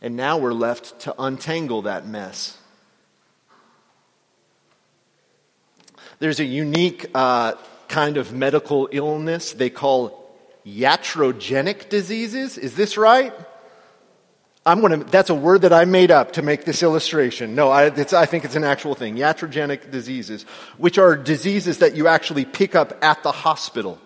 And 0.00 0.16
now 0.16 0.38
we're 0.38 0.52
left 0.52 1.00
to 1.00 1.14
untangle 1.18 1.82
that 1.82 2.06
mess. 2.06 2.56
There's 6.18 6.40
a 6.40 6.44
unique 6.44 7.10
uh, 7.14 7.52
kind 7.88 8.16
of 8.16 8.32
medical 8.32 8.88
illness 8.90 9.52
they 9.52 9.70
call 9.70 10.34
iatrogenic 10.66 11.88
diseases. 11.88 12.58
Is 12.58 12.74
this 12.74 12.96
right? 12.96 13.32
I'm 14.64 14.80
to, 14.80 14.96
that's 14.96 15.30
a 15.30 15.34
word 15.34 15.62
that 15.62 15.72
I 15.72 15.84
made 15.84 16.10
up 16.10 16.32
to 16.32 16.42
make 16.42 16.64
this 16.64 16.82
illustration. 16.82 17.54
No, 17.54 17.70
I, 17.70 17.86
I 17.86 18.26
think 18.26 18.44
it's 18.44 18.56
an 18.56 18.64
actual 18.64 18.96
thing. 18.96 19.14
Iatrogenic 19.16 19.92
diseases, 19.92 20.42
which 20.76 20.98
are 20.98 21.16
diseases 21.16 21.78
that 21.78 21.94
you 21.94 22.08
actually 22.08 22.44
pick 22.44 22.74
up 22.74 22.98
at 23.04 23.22
the 23.22 23.30
hospital. 23.30 24.00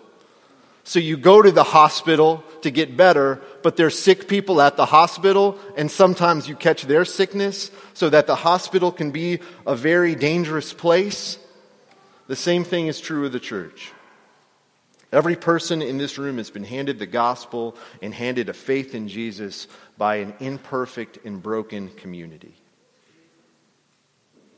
So 0.83 0.99
you 0.99 1.17
go 1.17 1.41
to 1.41 1.51
the 1.51 1.63
hospital 1.63 2.43
to 2.61 2.69
get 2.69 2.95
better, 2.95 3.41
but 3.63 3.75
there's 3.75 3.97
sick 3.97 4.27
people 4.27 4.61
at 4.61 4.77
the 4.77 4.85
hospital, 4.85 5.57
and 5.77 5.89
sometimes 5.89 6.47
you 6.47 6.55
catch 6.55 6.83
their 6.83 7.05
sickness, 7.05 7.71
so 7.95 8.09
that 8.09 8.27
the 8.27 8.35
hospital 8.35 8.91
can 8.91 9.09
be 9.09 9.39
a 9.65 9.75
very 9.75 10.13
dangerous 10.13 10.73
place. 10.73 11.39
The 12.31 12.37
same 12.37 12.63
thing 12.63 12.87
is 12.87 13.01
true 13.01 13.25
of 13.25 13.33
the 13.33 13.41
church. 13.41 13.91
Every 15.11 15.35
person 15.35 15.81
in 15.81 15.97
this 15.97 16.17
room 16.17 16.37
has 16.37 16.49
been 16.49 16.63
handed 16.63 16.97
the 16.97 17.05
gospel 17.05 17.75
and 18.01 18.13
handed 18.13 18.47
a 18.47 18.53
faith 18.53 18.95
in 18.95 19.09
Jesus 19.09 19.67
by 19.97 20.15
an 20.15 20.33
imperfect 20.39 21.25
and 21.25 21.43
broken 21.43 21.89
community. 21.89 22.53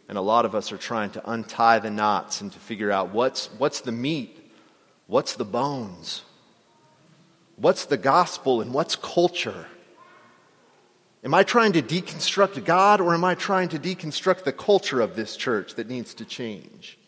And 0.07 0.19
a 0.19 0.21
lot 0.21 0.45
of 0.45 0.53
us 0.53 0.71
are 0.71 0.77
trying 0.77 1.09
to 1.13 1.27
untie 1.27 1.79
the 1.79 1.89
knots 1.89 2.41
and 2.41 2.51
to 2.51 2.59
figure 2.59 2.91
out 2.91 3.09
what's, 3.11 3.47
what's 3.57 3.81
the 3.81 3.91
meat, 3.91 4.37
what's 5.07 5.33
the 5.33 5.43
bones, 5.43 6.21
what's 7.55 7.85
the 7.85 7.97
gospel, 7.97 8.61
and 8.61 8.71
what's 8.71 8.95
culture. 8.95 9.65
Am 11.23 11.33
I 11.33 11.41
trying 11.41 11.73
to 11.73 11.81
deconstruct 11.81 12.63
God 12.65 13.01
or 13.01 13.15
am 13.15 13.23
I 13.23 13.33
trying 13.33 13.69
to 13.69 13.79
deconstruct 13.79 14.43
the 14.43 14.53
culture 14.53 15.01
of 15.01 15.15
this 15.15 15.35
church 15.35 15.73
that 15.73 15.89
needs 15.89 16.13
to 16.13 16.25
change? 16.25 16.99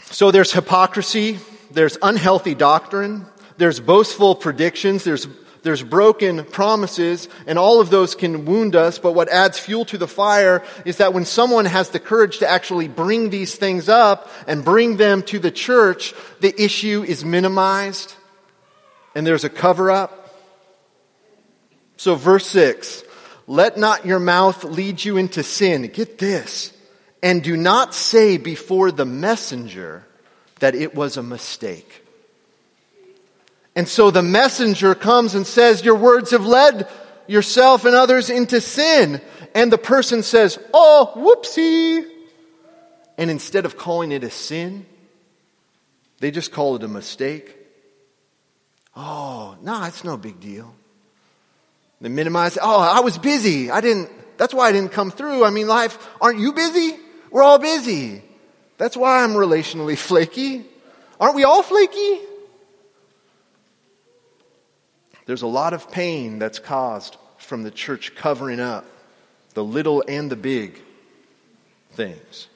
So 0.00 0.30
there's 0.30 0.52
hypocrisy, 0.52 1.38
there's 1.70 1.98
unhealthy 2.02 2.54
doctrine, 2.54 3.26
there's 3.56 3.80
boastful 3.80 4.36
predictions, 4.36 5.04
there's, 5.04 5.26
there's 5.62 5.82
broken 5.82 6.44
promises, 6.44 7.28
and 7.46 7.58
all 7.58 7.80
of 7.80 7.90
those 7.90 8.14
can 8.14 8.44
wound 8.44 8.76
us. 8.76 8.98
But 8.98 9.12
what 9.12 9.28
adds 9.28 9.58
fuel 9.58 9.84
to 9.86 9.98
the 9.98 10.08
fire 10.08 10.62
is 10.84 10.98
that 10.98 11.12
when 11.12 11.24
someone 11.24 11.64
has 11.64 11.90
the 11.90 12.00
courage 12.00 12.38
to 12.38 12.48
actually 12.48 12.88
bring 12.88 13.30
these 13.30 13.56
things 13.56 13.88
up 13.88 14.30
and 14.46 14.64
bring 14.64 14.96
them 14.96 15.22
to 15.24 15.38
the 15.38 15.50
church, 15.50 16.14
the 16.40 16.54
issue 16.62 17.04
is 17.06 17.24
minimized 17.24 18.14
and 19.14 19.26
there's 19.26 19.44
a 19.44 19.50
cover 19.50 19.90
up. 19.90 20.32
So, 21.96 22.14
verse 22.14 22.46
6 22.46 23.02
Let 23.48 23.76
not 23.76 24.06
your 24.06 24.20
mouth 24.20 24.62
lead 24.62 25.04
you 25.04 25.16
into 25.16 25.42
sin. 25.42 25.90
Get 25.92 26.18
this 26.18 26.72
and 27.22 27.42
do 27.42 27.56
not 27.56 27.94
say 27.94 28.36
before 28.36 28.90
the 28.92 29.04
messenger 29.04 30.06
that 30.60 30.74
it 30.74 30.94
was 30.94 31.16
a 31.16 31.22
mistake. 31.22 32.04
And 33.74 33.88
so 33.88 34.10
the 34.10 34.22
messenger 34.22 34.94
comes 34.94 35.34
and 35.34 35.46
says, 35.46 35.84
Your 35.84 35.94
words 35.94 36.32
have 36.32 36.46
led 36.46 36.88
yourself 37.26 37.84
and 37.84 37.94
others 37.94 38.30
into 38.30 38.60
sin. 38.60 39.20
And 39.54 39.72
the 39.72 39.78
person 39.78 40.22
says, 40.22 40.58
Oh, 40.74 41.12
whoopsie. 41.14 42.04
And 43.16 43.30
instead 43.30 43.66
of 43.66 43.76
calling 43.76 44.12
it 44.12 44.24
a 44.24 44.30
sin, 44.30 44.86
they 46.20 46.30
just 46.30 46.52
call 46.52 46.76
it 46.76 46.82
a 46.82 46.88
mistake. 46.88 47.54
Oh, 48.96 49.56
no, 49.62 49.84
it's 49.84 50.02
no 50.02 50.16
big 50.16 50.40
deal. 50.40 50.74
They 52.00 52.08
minimize, 52.08 52.58
oh, 52.60 52.80
I 52.80 53.00
was 53.00 53.18
busy. 53.18 53.70
I 53.70 53.80
didn't, 53.80 54.10
that's 54.38 54.54
why 54.54 54.68
I 54.68 54.72
didn't 54.72 54.92
come 54.92 55.10
through. 55.10 55.44
I 55.44 55.50
mean, 55.50 55.66
life, 55.66 55.98
aren't 56.20 56.38
you 56.38 56.52
busy? 56.52 56.96
We're 57.30 57.42
all 57.42 57.58
busy. 57.58 58.22
That's 58.76 58.96
why 58.96 59.22
I'm 59.22 59.32
relationally 59.32 59.98
flaky. 60.08 60.64
Aren't 61.20 61.34
we 61.34 61.44
all 61.44 61.62
flaky? 61.62 62.20
There's 65.26 65.42
a 65.42 65.46
lot 65.46 65.74
of 65.74 65.90
pain 65.90 66.38
that's 66.38 66.58
caused 66.58 67.16
from 67.36 67.62
the 67.62 67.70
church 67.70 68.14
covering 68.14 68.60
up 68.60 68.84
the 69.54 69.64
little 69.64 70.02
and 70.08 70.30
the 70.30 70.36
big 70.36 70.80
things. 71.92 72.46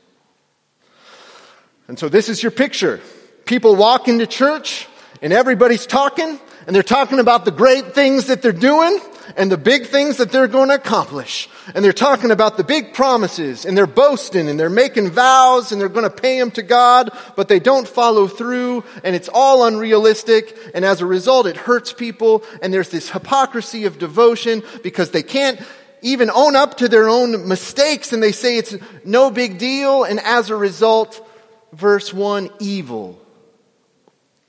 And 1.88 1.98
so 1.98 2.08
this 2.08 2.28
is 2.28 2.42
your 2.42 2.52
picture. 2.52 3.00
People 3.44 3.76
walk 3.76 4.08
into 4.08 4.26
church 4.26 4.88
and 5.20 5.32
everybody's 5.32 5.84
talking 5.84 6.38
and 6.66 6.74
they're 6.74 6.82
talking 6.82 7.18
about 7.18 7.44
the 7.44 7.50
great 7.50 7.92
things 7.92 8.28
that 8.28 8.40
they're 8.40 8.52
doing 8.52 8.98
and 9.36 9.50
the 9.50 9.58
big 9.58 9.86
things 9.86 10.18
that 10.18 10.30
they're 10.30 10.48
going 10.48 10.68
to 10.68 10.76
accomplish. 10.76 11.48
And 11.74 11.84
they're 11.84 11.92
talking 11.92 12.30
about 12.30 12.56
the 12.56 12.64
big 12.64 12.92
promises 12.92 13.64
and 13.64 13.76
they're 13.76 13.86
boasting 13.86 14.48
and 14.48 14.58
they're 14.58 14.70
making 14.70 15.10
vows 15.10 15.70
and 15.70 15.80
they're 15.80 15.88
going 15.88 16.08
to 16.08 16.10
pay 16.10 16.38
them 16.38 16.50
to 16.52 16.62
God, 16.62 17.16
but 17.36 17.48
they 17.48 17.60
don't 17.60 17.86
follow 17.86 18.26
through 18.26 18.84
and 19.04 19.14
it's 19.14 19.28
all 19.32 19.64
unrealistic. 19.64 20.56
And 20.74 20.84
as 20.84 21.00
a 21.00 21.06
result, 21.06 21.46
it 21.46 21.56
hurts 21.56 21.92
people 21.92 22.42
and 22.60 22.74
there's 22.74 22.90
this 22.90 23.10
hypocrisy 23.10 23.84
of 23.84 23.98
devotion 23.98 24.62
because 24.82 25.12
they 25.12 25.22
can't 25.22 25.60
even 26.02 26.30
own 26.30 26.56
up 26.56 26.78
to 26.78 26.88
their 26.88 27.08
own 27.08 27.46
mistakes 27.48 28.12
and 28.12 28.22
they 28.22 28.32
say 28.32 28.58
it's 28.58 28.74
no 29.04 29.30
big 29.30 29.58
deal. 29.58 30.04
And 30.04 30.18
as 30.20 30.50
a 30.50 30.56
result, 30.56 31.26
verse 31.72 32.12
one, 32.12 32.50
evil. 32.58 33.20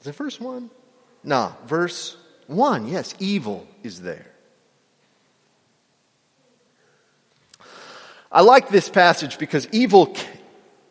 Is 0.01 0.07
it 0.07 0.15
verse 0.15 0.39
one? 0.39 0.69
No, 1.23 1.55
verse 1.67 2.17
one, 2.47 2.87
yes, 2.87 3.15
evil 3.19 3.65
is 3.83 4.01
there. 4.01 4.32
I 8.33 8.41
like 8.41 8.69
this 8.69 8.89
passage 8.89 9.37
because 9.37 9.67
evil, 9.71 10.15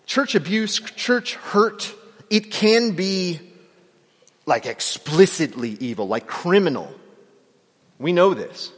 church 0.07 0.37
abuse, 0.37 0.79
church 0.79 1.35
hurt, 1.35 1.93
it 2.31 2.53
can 2.53 2.93
be 2.93 3.41
like 4.47 4.65
explicitly 4.67 5.77
evil, 5.81 6.07
like 6.07 6.29
criminal. 6.29 6.95
We 7.99 8.13
know 8.13 8.33
this. 8.33 8.71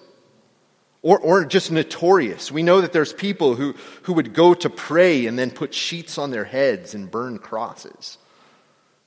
Or, 1.03 1.19
or 1.19 1.45
just 1.45 1.71
notorious. 1.71 2.51
We 2.51 2.63
know 2.63 2.81
that 2.81 2.95
there's 2.95 3.13
people 3.13 3.55
who, 3.55 3.75
who 4.05 4.15
would 4.15 4.33
go 4.33 4.55
to 4.55 4.71
pray 4.71 5.27
and 5.27 5.39
then 5.39 5.51
put 5.51 5.75
sheets 5.75 6.17
on 6.17 6.31
their 6.31 6.47
heads 6.47 6.95
and 6.95 7.11
burn 7.11 7.39
crosses. 7.39 8.17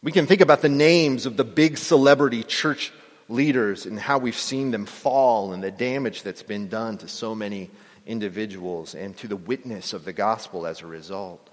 We 0.03 0.11
can 0.11 0.27
think 0.27 0.41
about 0.41 0.61
the 0.61 0.69
names 0.69 1.25
of 1.25 1.35
the 1.35 1.43
big 1.43 1.79
celebrity 1.79 2.43
church 2.43 2.93
leaders 3.27 3.87
and 3.87 3.99
how 3.99 4.19
we've 4.19 4.37
seen 4.37 4.69
them 4.69 4.85
fall 4.85 5.53
and 5.53 5.63
the 5.63 5.71
damage 5.71 6.21
that's 6.21 6.43
been 6.43 6.67
done 6.67 6.99
to 6.99 7.07
so 7.07 7.33
many 7.33 7.71
individuals 8.07 8.95
and 8.95 9.15
to 9.17 9.27
the 9.27 9.35
witness 9.35 9.93
of 9.93 10.05
the 10.05 10.13
gospel 10.13 10.65
as 10.65 10.81
a 10.81 10.87
result. 10.87 11.47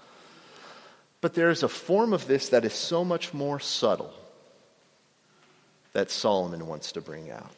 But 1.21 1.33
there 1.33 1.49
is 1.49 1.63
a 1.63 1.69
form 1.69 2.13
of 2.13 2.27
this 2.27 2.49
that 2.49 2.65
is 2.65 2.73
so 2.73 3.03
much 3.03 3.33
more 3.33 3.59
subtle 3.59 4.13
that 5.93 6.11
Solomon 6.11 6.67
wants 6.67 6.93
to 6.93 7.01
bring 7.01 7.29
out. 7.29 7.51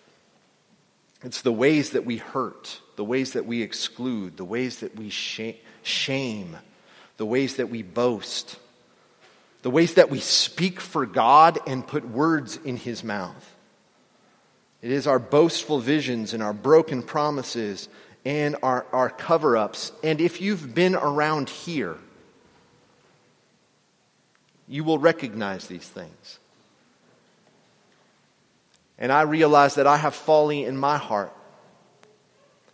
It's 1.24 1.42
the 1.42 1.52
ways 1.52 1.92
that 1.92 2.06
we 2.06 2.18
hurt, 2.18 2.80
the 2.96 3.04
ways 3.04 3.34
that 3.34 3.46
we 3.46 3.62
exclude, 3.62 4.38
the 4.38 4.46
ways 4.46 4.80
that 4.80 4.96
we 4.96 5.10
shame, 5.10 6.58
the 7.18 7.26
ways 7.26 7.56
that 7.56 7.70
we 7.70 7.82
boast, 7.82 8.58
the 9.64 9.72
ways 9.72 9.96
that 9.96 10.12
we 10.12 10.20
speak 10.20 10.80
for 10.80 11.06
God 11.06 11.58
and 11.66 11.86
put 11.86 12.08
words 12.08 12.58
in 12.64 12.78
his 12.78 13.04
mouth. 13.04 13.56
It 14.84 14.92
is 14.92 15.08
our 15.08 15.18
boastful 15.20 15.80
visions 15.80 16.34
and 16.36 16.44
our 16.44 16.54
broken 16.54 17.02
promises 17.02 17.90
and 18.28 18.58
our, 18.62 18.86
our 18.92 19.10
cover 19.10 19.56
ups. 19.56 19.94
And 20.04 20.20
if 20.20 20.42
you've 20.42 20.76
been 20.76 20.96
around 20.96 21.50
here, 21.50 21.96
you 24.68 24.84
will 24.84 25.00
recognize 25.00 25.68
these 25.68 25.88
things. 25.88 26.40
And 28.98 29.14
I 29.14 29.22
realize 29.22 29.76
that 29.76 29.88
I 29.88 29.96
have 29.96 30.14
folly 30.14 30.66
in 30.66 30.76
my 30.76 30.98
heart 30.98 31.34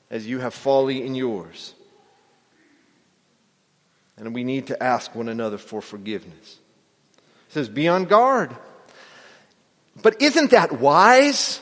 as 0.09 0.25
you 0.25 0.39
have 0.39 0.55
folly 0.55 1.05
in 1.05 1.13
yours. 1.13 1.75
And 4.17 4.33
we 4.33 4.43
need 4.43 4.67
to 4.67 4.81
ask 4.81 5.13
one 5.13 5.29
another 5.29 5.59
for 5.59 5.83
forgiveness. 5.83 6.57
It 7.49 7.53
says, 7.53 7.69
be 7.69 7.87
on 7.87 8.05
guard. 8.05 8.55
But 10.01 10.19
isn't 10.19 10.49
that 10.49 10.79
wise? 10.79 11.59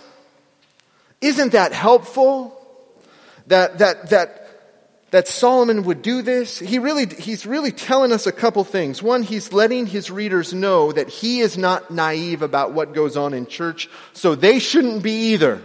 Isn't 1.20 1.52
that 1.52 1.74
helpful? 1.74 2.58
That, 3.52 3.78
that, 3.78 4.10
that 4.10 4.42
that 5.12 5.28
Solomon 5.28 5.84
would 5.84 6.02
do 6.02 6.22
this, 6.22 6.58
he 6.58 6.80
really, 6.80 7.06
he's 7.06 7.46
really 7.46 7.72
telling 7.72 8.14
us 8.14 8.28
a 8.28 8.32
couple 8.32 8.64
things. 8.64 9.04
One, 9.04 9.24
he's 9.24 9.52
letting 9.52 9.86
his 9.86 10.10
readers 10.10 10.54
know 10.54 10.92
that 10.94 11.10
he 11.10 11.42
is 11.42 11.58
not 11.58 11.92
naive 11.92 12.42
about 12.42 12.72
what 12.72 12.94
goes 12.94 13.18
on 13.18 13.34
in 13.34 13.46
church, 13.46 13.90
so 14.14 14.36
they 14.36 14.60
shouldn't 14.60 15.04
be 15.04 15.34
either. 15.34 15.62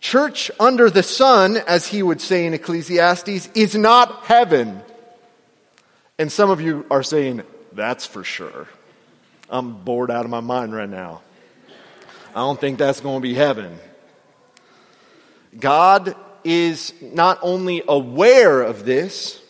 Church 0.00 0.50
under 0.58 0.88
the 0.88 1.02
sun, 1.02 1.58
as 1.58 1.86
he 1.86 2.02
would 2.02 2.22
say 2.22 2.46
in 2.46 2.54
Ecclesiastes, 2.54 3.50
is 3.54 3.74
not 3.74 4.24
heaven. 4.24 4.80
And 6.18 6.32
some 6.32 6.48
of 6.48 6.62
you 6.62 6.86
are 6.90 7.02
saying, 7.02 7.42
that's 7.72 8.06
for 8.06 8.24
sure. 8.24 8.68
I'm 9.50 9.84
bored 9.84 10.10
out 10.10 10.24
of 10.24 10.30
my 10.30 10.40
mind 10.40 10.74
right 10.74 10.88
now. 10.88 11.20
I 12.30 12.40
don't 12.40 12.60
think 12.60 12.78
that's 12.78 13.00
going 13.00 13.18
to 13.18 13.22
be 13.22 13.34
heaven. 13.34 13.78
God 15.58 16.14
is 16.44 16.92
not 17.00 17.38
only 17.42 17.82
aware 17.86 18.62
of 18.62 18.84
this, 18.84 19.40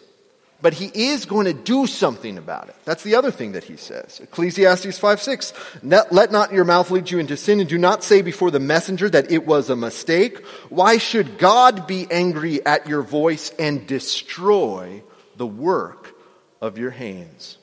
but 0.63 0.73
he 0.73 0.87
is 1.11 1.27
going 1.27 1.45
to 1.45 1.53
do 1.53 1.87
something 1.87 2.39
about 2.39 2.69
it. 2.69 2.77
That's 2.85 3.03
the 3.03 3.17
other 3.17 3.31
thing 3.31 3.53
that 3.53 3.65
he 3.65 3.77
says. 3.77 4.21
Ecclesiastes 4.21 4.99
5 4.99 5.23
6. 5.23 5.53
Let 5.83 6.33
not 6.33 6.53
your 6.53 6.65
mouth 6.65 6.91
lead 6.91 7.11
you 7.11 7.19
into 7.19 7.37
sin, 7.37 7.61
and 7.61 7.69
do 7.69 7.79
not 7.79 8.03
say 8.03 8.23
before 8.23 8.51
the 8.51 8.61
messenger 8.61 9.09
that 9.11 9.31
it 9.31 9.47
was 9.47 9.69
a 9.69 9.77
mistake. 9.77 10.45
Why 10.71 10.99
should 10.99 11.39
God 11.39 11.87
be 11.87 12.07
angry 12.11 12.65
at 12.65 12.89
your 12.89 13.03
voice 13.03 13.53
and 13.59 13.87
destroy 13.87 15.03
the 15.37 15.47
work 15.47 16.15
of 16.61 16.79
your 16.79 16.91
hands? 16.91 17.59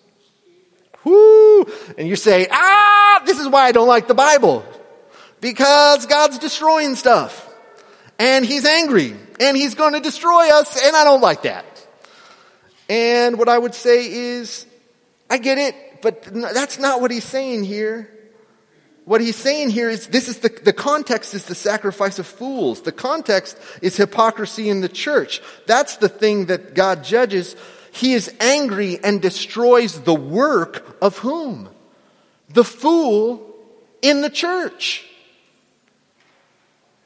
Whoo! 1.04 1.66
And 1.98 2.08
you 2.08 2.16
say, 2.16 2.48
ah, 2.52 3.24
this 3.26 3.40
is 3.40 3.48
why 3.48 3.66
I 3.66 3.72
don't 3.72 3.88
like 3.88 4.08
the 4.08 4.14
Bible. 4.14 4.64
Because 5.42 6.06
God's 6.06 6.40
destroying 6.40 6.96
stuff. 6.96 7.53
And 8.20 8.46
he's 8.46 8.66
angry. 8.66 9.16
And 9.40 9.58
he's 9.58 9.76
going 9.76 9.94
to 9.94 10.00
destroy 10.00 10.50
us, 10.50 10.82
and 10.86 10.96
I 10.96 11.04
don't 11.04 11.22
like 11.22 11.44
that. 11.44 11.66
And 12.90 13.38
what 13.38 13.50
I 13.50 13.58
would 13.58 13.74
say 13.74 14.12
is, 14.12 14.66
I 15.30 15.38
get 15.38 15.58
it, 15.58 15.76
but 16.02 16.24
that's 16.24 16.80
not 16.80 17.02
what 17.02 17.12
he's 17.12 17.24
saying 17.24 17.64
here. 17.64 18.10
What 19.06 19.20
he's 19.20 19.36
saying 19.36 19.72
here 19.72 19.90
is 19.90 20.08
this 20.08 20.30
is 20.30 20.40
the, 20.40 20.50
the 20.50 20.72
context 20.72 21.34
is 21.34 21.46
the 21.46 21.56
sacrifice 21.56 22.20
of 22.20 22.28
fools. 22.28 22.84
The 22.84 22.92
context 22.92 23.58
is 23.82 23.98
hypocrisy 23.98 24.70
in 24.70 24.82
the 24.82 24.90
church. 24.90 25.42
That's 25.66 25.98
the 25.98 26.08
thing 26.08 26.46
that 26.46 26.74
God 26.74 27.04
judges. 27.04 27.56
He 27.92 28.14
is 28.14 28.34
angry 28.40 29.00
and 29.04 29.22
destroys 29.22 30.00
the 30.02 30.16
work 30.16 30.98
of 31.02 31.18
whom? 31.18 31.70
The 32.50 32.64
fool 32.64 33.56
in 34.02 34.22
the 34.22 34.30
church. 34.30 35.06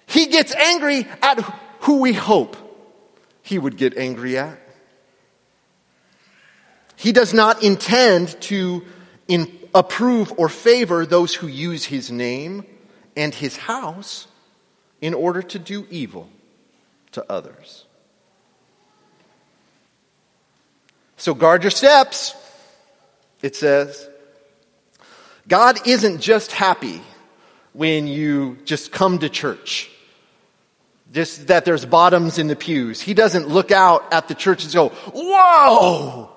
He 0.07 0.27
gets 0.27 0.55
angry 0.55 1.05
at 1.21 1.39
who 1.81 1.99
we 1.99 2.13
hope 2.13 2.57
he 3.43 3.59
would 3.59 3.77
get 3.77 3.97
angry 3.97 4.37
at. 4.37 4.57
He 6.95 7.11
does 7.11 7.33
not 7.33 7.61
intend 7.61 8.39
to 8.41 8.83
in, 9.27 9.51
approve 9.75 10.33
or 10.37 10.49
favor 10.49 11.05
those 11.05 11.33
who 11.35 11.47
use 11.47 11.85
his 11.85 12.09
name 12.09 12.65
and 13.15 13.33
his 13.33 13.55
house 13.55 14.27
in 15.01 15.13
order 15.13 15.41
to 15.41 15.59
do 15.59 15.85
evil 15.89 16.29
to 17.11 17.31
others. 17.31 17.85
So 21.17 21.33
guard 21.33 21.63
your 21.63 21.71
steps, 21.71 22.35
it 23.41 23.55
says. 23.55 24.07
God 25.47 25.87
isn't 25.87 26.19
just 26.21 26.51
happy 26.51 27.01
when 27.73 28.07
you 28.07 28.57
just 28.65 28.91
come 28.91 29.19
to 29.19 29.29
church. 29.29 29.91
Just 31.11 31.47
that 31.47 31.65
there's 31.65 31.85
bottoms 31.85 32.37
in 32.37 32.47
the 32.47 32.55
pews. 32.55 33.01
He 33.01 33.13
doesn't 33.13 33.47
look 33.47 33.71
out 33.71 34.13
at 34.13 34.27
the 34.27 34.35
church 34.35 34.63
and 34.63 34.73
go, 34.73 34.89
whoa! 35.13 36.29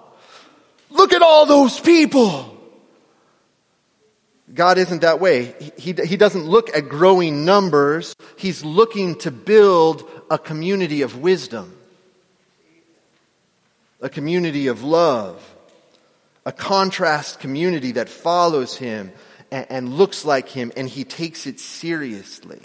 Look 0.90 1.12
at 1.12 1.22
all 1.22 1.46
those 1.46 1.78
people. 1.80 2.56
God 4.52 4.78
isn't 4.78 5.02
that 5.02 5.20
way. 5.20 5.54
He, 5.76 5.92
he, 5.92 6.16
doesn't 6.16 6.44
look 6.44 6.74
at 6.74 6.88
growing 6.88 7.44
numbers. 7.44 8.14
He's 8.36 8.64
looking 8.64 9.16
to 9.18 9.30
build 9.30 10.08
a 10.30 10.38
community 10.38 11.02
of 11.02 11.18
wisdom, 11.18 11.76
a 14.00 14.08
community 14.08 14.66
of 14.66 14.82
love, 14.82 15.54
a 16.44 16.52
contrast 16.52 17.38
community 17.38 17.92
that 17.92 18.08
follows 18.08 18.76
him 18.76 19.12
and, 19.52 19.66
and 19.70 19.94
looks 19.94 20.24
like 20.24 20.48
him, 20.48 20.72
and 20.76 20.88
he 20.88 21.04
takes 21.04 21.46
it 21.46 21.60
seriously. 21.60 22.60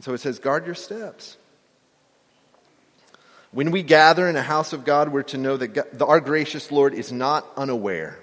And 0.00 0.04
so 0.06 0.14
it 0.14 0.20
says, 0.22 0.38
guard 0.38 0.64
your 0.64 0.74
steps. 0.74 1.36
When 3.52 3.70
we 3.70 3.82
gather 3.82 4.26
in 4.30 4.34
a 4.34 4.42
house 4.42 4.72
of 4.72 4.86
God, 4.86 5.12
we're 5.12 5.24
to 5.24 5.36
know 5.36 5.58
that 5.58 5.68
God, 5.68 6.00
our 6.00 6.20
gracious 6.20 6.72
Lord 6.72 6.94
is 6.94 7.12
not 7.12 7.46
unaware. 7.54 8.18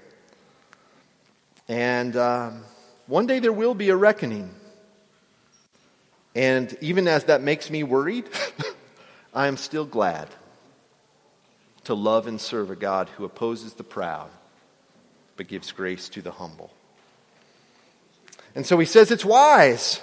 And 1.68 2.18
um, 2.18 2.63
one 3.06 3.28
day 3.28 3.38
there 3.38 3.54
will 3.54 3.76
be 3.76 3.90
a 3.90 3.96
reckoning. 3.96 4.56
And 6.34 6.76
even 6.82 7.08
as 7.08 7.26
that 7.26 7.44
makes 7.44 7.70
me 7.70 7.84
worried, 7.84 8.28
I 9.36 9.46
am 9.46 9.56
still 9.56 9.86
glad 9.86 10.30
to 11.84 11.94
love 11.94 12.26
and 12.26 12.42
serve 12.42 12.72
a 12.72 12.76
God 12.76 13.08
who 13.10 13.24
opposes 13.24 13.74
the 13.76 13.84
proud 13.84 14.32
but 15.36 15.48
gives 15.48 15.72
grace 15.72 16.10
to 16.10 16.24
the 16.24 16.32
humble. 16.32 16.72
And 18.56 18.66
so 18.66 18.80
he 18.80 18.88
says 18.88 19.12
it's 19.12 19.24
wise 19.24 20.02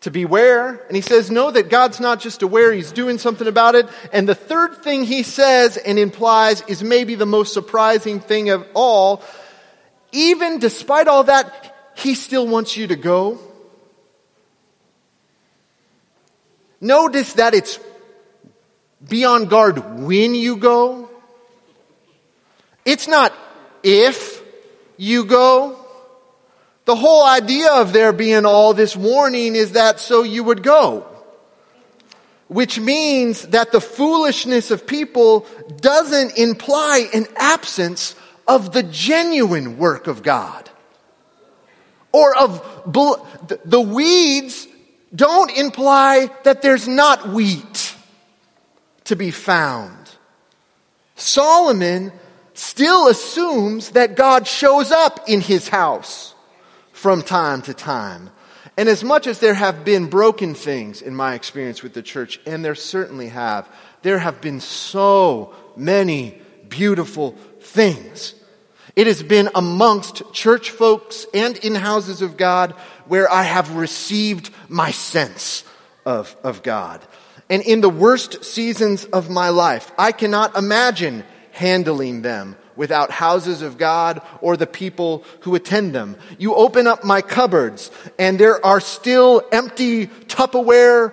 to 0.00 0.10
beware. 0.10 0.84
And 0.86 0.94
he 0.94 1.02
says, 1.02 1.30
know 1.30 1.50
that 1.50 1.70
God's 1.70 2.00
not 2.00 2.20
just 2.20 2.42
aware, 2.42 2.72
he's 2.72 2.92
doing 2.92 3.18
something 3.18 3.46
about 3.46 3.74
it. 3.74 3.88
And 4.12 4.28
the 4.28 4.34
third 4.34 4.82
thing 4.82 5.04
he 5.04 5.22
says 5.22 5.76
and 5.76 5.98
implies 5.98 6.62
is 6.62 6.82
maybe 6.82 7.14
the 7.14 7.26
most 7.26 7.54
surprising 7.54 8.20
thing 8.20 8.50
of 8.50 8.66
all. 8.74 9.22
Even 10.12 10.58
despite 10.58 11.08
all 11.08 11.24
that, 11.24 11.74
he 11.96 12.14
still 12.14 12.46
wants 12.46 12.76
you 12.76 12.86
to 12.88 12.96
go. 12.96 13.38
Notice 16.80 17.34
that 17.34 17.54
it's 17.54 17.80
be 19.08 19.24
on 19.24 19.46
guard 19.46 20.00
when 20.00 20.34
you 20.34 20.56
go. 20.56 21.08
It's 22.84 23.08
not 23.08 23.32
if 23.82 24.42
you 24.96 25.24
go. 25.24 25.85
The 26.86 26.96
whole 26.96 27.24
idea 27.24 27.72
of 27.72 27.92
there 27.92 28.12
being 28.12 28.46
all 28.46 28.72
this 28.72 28.96
warning 28.96 29.56
is 29.56 29.72
that 29.72 29.98
so 29.98 30.22
you 30.22 30.44
would 30.44 30.62
go. 30.62 31.04
Which 32.46 32.78
means 32.78 33.42
that 33.48 33.72
the 33.72 33.80
foolishness 33.80 34.70
of 34.70 34.86
people 34.86 35.46
doesn't 35.80 36.38
imply 36.38 37.08
an 37.12 37.26
absence 37.36 38.14
of 38.46 38.72
the 38.72 38.84
genuine 38.84 39.78
work 39.78 40.06
of 40.06 40.22
God. 40.22 40.70
Or 42.12 42.36
of 42.38 42.62
the 43.64 43.80
weeds 43.80 44.68
don't 45.12 45.50
imply 45.56 46.30
that 46.44 46.62
there's 46.62 46.86
not 46.86 47.30
wheat 47.30 47.96
to 49.04 49.16
be 49.16 49.32
found. 49.32 49.96
Solomon 51.16 52.12
still 52.54 53.08
assumes 53.08 53.90
that 53.90 54.14
God 54.14 54.46
shows 54.46 54.92
up 54.92 55.28
in 55.28 55.40
his 55.40 55.68
house 55.68 56.34
from 57.06 57.22
time 57.22 57.62
to 57.62 57.72
time. 57.72 58.30
And 58.76 58.88
as 58.88 59.04
much 59.04 59.28
as 59.28 59.38
there 59.38 59.54
have 59.54 59.84
been 59.84 60.06
broken 60.06 60.54
things 60.54 61.00
in 61.00 61.14
my 61.14 61.34
experience 61.34 61.80
with 61.80 61.94
the 61.94 62.02
church, 62.02 62.40
and 62.44 62.64
there 62.64 62.74
certainly 62.74 63.28
have, 63.28 63.68
there 64.02 64.18
have 64.18 64.40
been 64.40 64.58
so 64.58 65.54
many 65.76 66.36
beautiful 66.68 67.36
things. 67.60 68.34
It 68.96 69.06
has 69.06 69.22
been 69.22 69.50
amongst 69.54 70.32
church 70.32 70.70
folks 70.70 71.26
and 71.32 71.56
in 71.58 71.76
houses 71.76 72.22
of 72.22 72.36
God 72.36 72.72
where 73.04 73.30
I 73.30 73.44
have 73.44 73.76
received 73.76 74.50
my 74.68 74.90
sense 74.90 75.62
of, 76.04 76.34
of 76.42 76.64
God. 76.64 77.00
And 77.48 77.62
in 77.62 77.82
the 77.82 77.88
worst 77.88 78.44
seasons 78.44 79.04
of 79.04 79.30
my 79.30 79.50
life, 79.50 79.92
I 79.96 80.10
cannot 80.10 80.56
imagine 80.56 81.22
handling 81.52 82.22
them 82.22 82.56
without 82.76 83.10
houses 83.10 83.62
of 83.62 83.78
God 83.78 84.22
or 84.40 84.56
the 84.56 84.66
people 84.66 85.24
who 85.40 85.54
attend 85.54 85.94
them. 85.94 86.16
You 86.38 86.54
open 86.54 86.86
up 86.86 87.04
my 87.04 87.22
cupboards 87.22 87.90
and 88.18 88.38
there 88.38 88.64
are 88.64 88.80
still 88.80 89.42
empty 89.52 90.06
Tupperware 90.06 91.12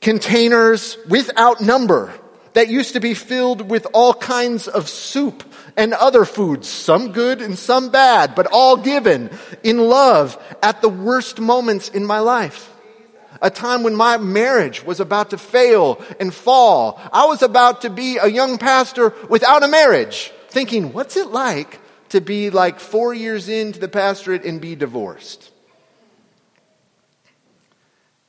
containers 0.00 0.96
without 1.08 1.60
number 1.60 2.12
that 2.52 2.68
used 2.68 2.92
to 2.92 3.00
be 3.00 3.14
filled 3.14 3.70
with 3.70 3.86
all 3.92 4.14
kinds 4.14 4.68
of 4.68 4.88
soup 4.88 5.42
and 5.76 5.92
other 5.92 6.24
foods, 6.24 6.68
some 6.68 7.12
good 7.12 7.42
and 7.42 7.58
some 7.58 7.90
bad, 7.90 8.34
but 8.34 8.46
all 8.46 8.76
given 8.76 9.30
in 9.62 9.78
love 9.78 10.40
at 10.62 10.80
the 10.80 10.88
worst 10.88 11.40
moments 11.40 11.88
in 11.88 12.04
my 12.04 12.20
life 12.20 12.73
a 13.40 13.50
time 13.50 13.82
when 13.82 13.94
my 13.94 14.16
marriage 14.16 14.84
was 14.84 15.00
about 15.00 15.30
to 15.30 15.38
fail 15.38 16.02
and 16.20 16.32
fall. 16.32 17.00
I 17.12 17.26
was 17.26 17.42
about 17.42 17.82
to 17.82 17.90
be 17.90 18.18
a 18.18 18.28
young 18.28 18.58
pastor 18.58 19.14
without 19.28 19.62
a 19.62 19.68
marriage, 19.68 20.32
thinking, 20.48 20.92
what's 20.92 21.16
it 21.16 21.28
like 21.28 21.80
to 22.10 22.20
be 22.20 22.50
like 22.50 22.80
four 22.80 23.14
years 23.14 23.48
into 23.48 23.80
the 23.80 23.88
pastorate 23.88 24.44
and 24.44 24.60
be 24.60 24.74
divorced? 24.74 25.50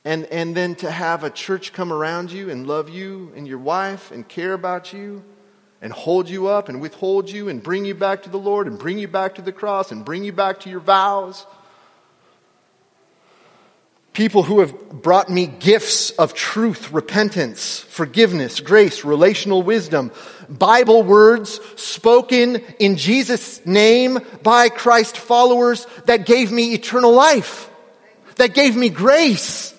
and, 0.06 0.24
and 0.26 0.54
then 0.54 0.76
to 0.76 0.88
have 0.88 1.24
a 1.24 1.30
church 1.30 1.72
come 1.72 1.92
around 1.92 2.30
you 2.30 2.48
and 2.48 2.68
love 2.68 2.88
you 2.88 3.32
and 3.34 3.48
your 3.48 3.58
wife 3.58 4.12
and 4.12 4.26
care 4.28 4.52
about 4.52 4.92
you 4.92 5.24
and 5.82 5.92
hold 5.92 6.28
you 6.30 6.46
up 6.46 6.68
and 6.68 6.80
withhold 6.80 7.28
you 7.28 7.48
and 7.48 7.60
bring 7.60 7.84
you 7.84 7.92
back 7.92 8.22
to 8.22 8.30
the 8.30 8.38
Lord 8.38 8.68
and 8.68 8.78
bring 8.78 9.00
you 9.00 9.08
back 9.08 9.34
to 9.34 9.42
the 9.42 9.50
cross 9.50 9.90
and 9.90 10.04
bring 10.04 10.22
you 10.22 10.32
back 10.32 10.60
to 10.60 10.70
your 10.70 10.78
vows. 10.78 11.44
People 14.16 14.42
who 14.42 14.60
have 14.60 15.02
brought 15.02 15.28
me 15.28 15.46
gifts 15.46 16.08
of 16.12 16.32
truth, 16.32 16.90
repentance, 16.90 17.80
forgiveness, 17.80 18.60
grace, 18.60 19.04
relational 19.04 19.62
wisdom, 19.62 20.10
Bible 20.48 21.02
words 21.02 21.60
spoken 21.78 22.64
in 22.78 22.96
Jesus' 22.96 23.66
name 23.66 24.18
by 24.42 24.70
Christ 24.70 25.18
followers 25.18 25.86
that 26.06 26.24
gave 26.24 26.50
me 26.50 26.72
eternal 26.72 27.12
life, 27.12 27.68
that 28.36 28.54
gave 28.54 28.74
me 28.74 28.88
grace 28.88 29.74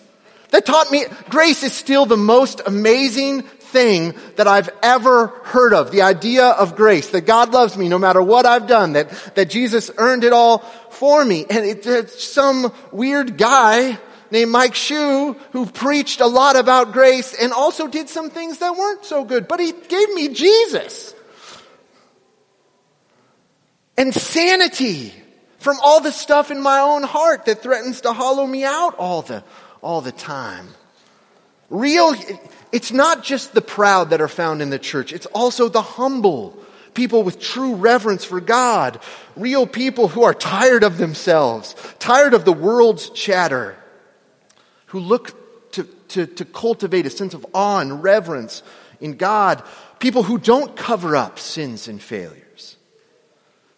that 0.52 0.66
taught 0.66 0.92
me 0.92 1.04
grace 1.30 1.64
is 1.64 1.74
still 1.74 2.06
the 2.06 2.16
most 2.16 2.62
amazing 2.66 3.42
thing 3.42 4.16
that 4.38 4.48
I've 4.48 4.70
ever 4.82 5.28
heard 5.28 5.74
of. 5.74 5.92
The 5.92 6.04
idea 6.04 6.46
of 6.46 6.76
grace, 6.76 7.10
that 7.10 7.26
God 7.26 7.52
loves 7.52 7.76
me 7.76 7.90
no 7.90 8.00
matter 8.00 8.22
what 8.22 8.46
I've 8.46 8.68
done, 8.68 8.94
that, 8.94 9.10
that 9.36 9.50
Jesus 9.50 9.92
earned 9.98 10.24
it 10.24 10.32
all 10.32 10.60
for 10.90 11.24
me. 11.26 11.46
And 11.50 11.66
it, 11.66 11.86
it's 11.86 12.24
some 12.24 12.72
weird 12.92 13.38
guy 13.38 13.98
named 14.32 14.52
Mike 14.52 14.76
Shue 14.76 15.34
who 15.52 15.66
preached 15.66 16.22
a 16.22 16.28
lot 16.28 16.56
about 16.56 16.94
grace 16.94 17.34
and 17.34 17.54
also 17.54 17.88
did 17.88 18.10
some 18.10 18.30
things 18.30 18.60
that 18.60 18.76
weren't 18.76 19.06
so 19.06 19.24
good, 19.24 19.48
but 19.48 19.60
he 19.60 19.72
gave 19.72 20.14
me 20.14 20.30
Jesus. 20.30 21.14
And 23.98 24.14
sanity 24.14 25.14
from 25.60 25.78
all 25.84 26.02
the 26.02 26.12
stuff 26.12 26.52
in 26.52 26.62
my 26.62 26.80
own 26.80 27.04
heart 27.04 27.46
that 27.46 27.62
threatens 27.62 28.02
to 28.02 28.14
hollow 28.14 28.46
me 28.46 28.64
out 28.64 28.96
all 28.98 29.22
the 29.22 29.44
all 29.82 30.02
the 30.02 30.12
time. 30.12 30.68
Real, 31.70 32.16
it's 32.72 32.92
not 32.92 33.24
just 33.24 33.54
the 33.54 33.62
proud 33.62 34.12
that 34.12 34.22
are 34.22 34.28
found 34.28 34.62
in 34.62 34.70
the 34.70 34.80
church, 34.80 35.14
it's 35.14 35.26
also 35.28 35.70
the 35.70 35.82
humble. 35.82 36.58
People 36.94 37.22
with 37.22 37.40
true 37.40 37.76
reverence 37.76 38.26
for 38.26 38.42
God. 38.42 39.00
Real 39.36 39.68
people 39.68 40.08
who 40.08 40.24
are 40.24 40.34
tired 40.34 40.84
of 40.84 40.98
themselves, 40.98 41.76
tired 42.00 42.34
of 42.34 42.44
the 42.44 42.54
world's 42.54 43.10
chatter, 43.12 43.78
who 44.88 45.00
look 45.00 45.72
to, 45.74 45.84
to, 46.10 46.26
to 46.26 46.46
cultivate 46.46 47.06
a 47.06 47.10
sense 47.10 47.34
of 47.34 47.46
awe 47.54 47.80
and 47.80 48.04
reverence 48.04 48.64
in 49.00 49.16
God. 49.16 49.64
People 50.00 50.24
who 50.24 50.38
don't 50.38 50.76
cover 50.76 51.16
up 51.16 51.40
sins 51.40 51.88
and 51.88 52.02
failures. 52.02 52.78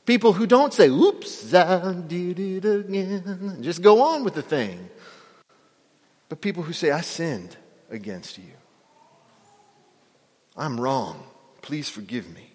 People 0.05 0.33
who 0.33 0.47
don't 0.47 0.73
say, 0.73 0.87
oops, 0.89 1.53
I 1.53 1.93
did 1.93 2.39
it 2.39 2.65
again. 2.65 3.59
Just 3.61 3.81
go 3.81 4.01
on 4.01 4.23
with 4.23 4.33
the 4.33 4.41
thing 4.41 4.89
but 6.29 6.41
people 6.41 6.61
who 6.61 6.73
say, 6.73 6.91
I 6.91 7.01
sinned 7.01 7.57
against 7.89 8.37
you. 8.37 8.53
I'm 10.55 10.79
wrong. 10.79 11.23
Please 11.63 11.89
forgive 11.89 12.27
me. 12.29 12.51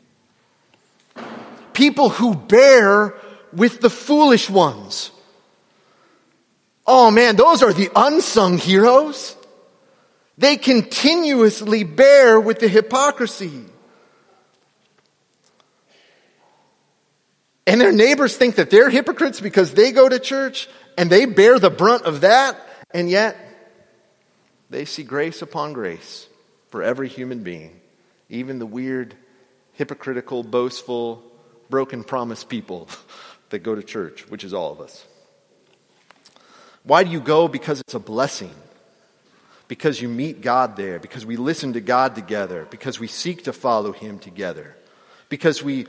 People 1.73 2.09
who 2.09 2.35
bear 2.35 3.14
with 3.53 3.81
the 3.81 3.90
foolish 3.90 4.49
ones. 4.49 5.11
Oh 6.87 7.11
man, 7.11 7.37
those 7.37 7.62
are 7.62 7.73
the 7.73 7.90
unsung 7.97 8.59
heroes. 8.59 9.37
They 10.37 10.57
continuously 10.57 11.85
bear 11.85 12.40
with 12.40 12.59
the 12.59 12.68
hypocrisy. 12.68 13.64
And 17.66 17.81
their 17.81 17.92
neighbors 17.92 18.37
think 18.37 18.57
that 18.57 18.68
they're 18.68 18.90
hypocrites 18.90 19.40
because 19.40 19.73
they 19.73 19.92
go 19.92 20.09
to 20.09 20.18
church 20.18 20.68
and 20.99 21.09
they 21.09 21.25
bear 21.25 21.59
the 21.59 21.70
brunt 21.70 22.03
of 22.03 22.20
that, 22.20 22.61
and 22.90 23.09
yet 23.09 23.37
they 24.70 24.85
see 24.85 25.03
grace 25.03 25.40
upon 25.40 25.73
grace 25.73 26.29
for 26.68 26.83
every 26.83 27.09
human 27.09 27.42
being, 27.42 27.81
even 28.29 28.59
the 28.59 28.66
weird, 28.66 29.16
hypocritical, 29.73 30.42
boastful, 30.42 31.23
broken 31.70 32.05
promise 32.05 32.44
people 32.44 32.88
that 33.51 33.61
go 33.61 33.75
to 33.75 33.83
church, 33.83 34.29
which 34.29 34.44
is 34.44 34.53
all 34.53 34.73
of 34.73 34.81
us. 34.81 35.07
Why 36.85 37.05
do 37.05 37.11
you 37.11 37.20
go? 37.20 37.49
Because 37.49 37.81
it's 37.81 37.94
a 37.94 37.99
blessing. 37.99 38.55
Because 39.66 40.01
you 40.01 40.09
meet 40.09 40.40
God 40.40 40.77
there. 40.77 40.99
Because 40.99 41.27
we 41.27 41.37
listen 41.37 41.73
to 41.73 41.81
God 41.81 42.14
together. 42.14 42.66
Because 42.70 43.01
we 43.01 43.09
seek 43.09 43.44
to 43.44 43.53
follow 43.53 43.92
Him 43.92 44.18
together. 44.18 44.77
Because 45.29 45.62
we, 45.62 45.87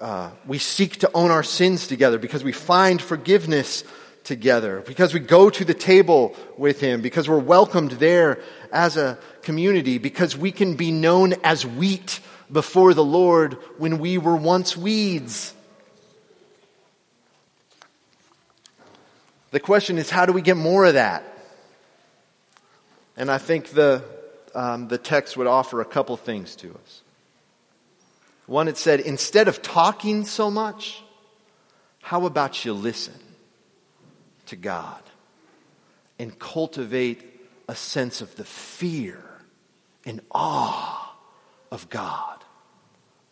uh, 0.00 0.30
we 0.46 0.58
seek 0.58 0.98
to 0.98 1.10
own 1.12 1.30
our 1.30 1.42
sins 1.42 1.86
together. 1.86 2.18
Because 2.18 2.42
we 2.44 2.52
find 2.52 3.02
forgiveness 3.02 3.84
together, 4.26 4.82
because 4.84 5.14
we 5.14 5.20
go 5.20 5.48
to 5.48 5.64
the 5.64 5.72
table 5.72 6.34
with 6.58 6.80
Him, 6.80 7.00
because 7.00 7.28
we're 7.28 7.38
welcomed 7.38 7.92
there 7.92 8.40
as 8.72 8.96
a 8.96 9.18
community, 9.42 9.98
because 9.98 10.36
we 10.36 10.50
can 10.50 10.74
be 10.74 10.90
known 10.90 11.34
as 11.44 11.64
wheat 11.64 12.20
before 12.52 12.92
the 12.92 13.04
Lord 13.04 13.54
when 13.78 13.98
we 13.98 14.18
were 14.18 14.36
once 14.36 14.76
weeds. 14.76 15.54
The 19.56 19.60
question 19.60 19.96
is, 19.96 20.10
how 20.10 20.26
do 20.26 20.34
we 20.34 20.42
get 20.42 20.58
more 20.58 20.84
of 20.84 20.92
that? 20.92 21.24
And 23.16 23.30
I 23.30 23.38
think 23.38 23.70
the, 23.70 24.04
um, 24.54 24.88
the 24.88 24.98
text 24.98 25.34
would 25.38 25.46
offer 25.46 25.80
a 25.80 25.86
couple 25.86 26.14
things 26.18 26.56
to 26.56 26.74
us. 26.74 27.00
One, 28.44 28.68
it 28.68 28.76
said, 28.76 29.00
instead 29.00 29.48
of 29.48 29.62
talking 29.62 30.26
so 30.26 30.50
much, 30.50 31.02
how 32.02 32.26
about 32.26 32.66
you 32.66 32.74
listen? 32.74 33.14
to 34.44 34.56
God 34.56 35.02
and 36.18 36.38
cultivate 36.38 37.24
a 37.66 37.74
sense 37.74 38.20
of 38.20 38.36
the 38.36 38.44
fear 38.44 39.22
and 40.04 40.20
awe 40.30 41.16
of 41.72 41.88
God, 41.88 42.44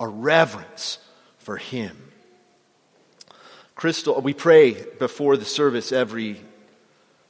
a 0.00 0.08
reverence 0.08 1.00
for 1.36 1.58
Him. 1.58 2.12
Crystal, 3.74 4.20
we 4.20 4.34
pray 4.34 4.76
before 4.98 5.36
the 5.36 5.44
service 5.44 5.92
every 5.92 6.40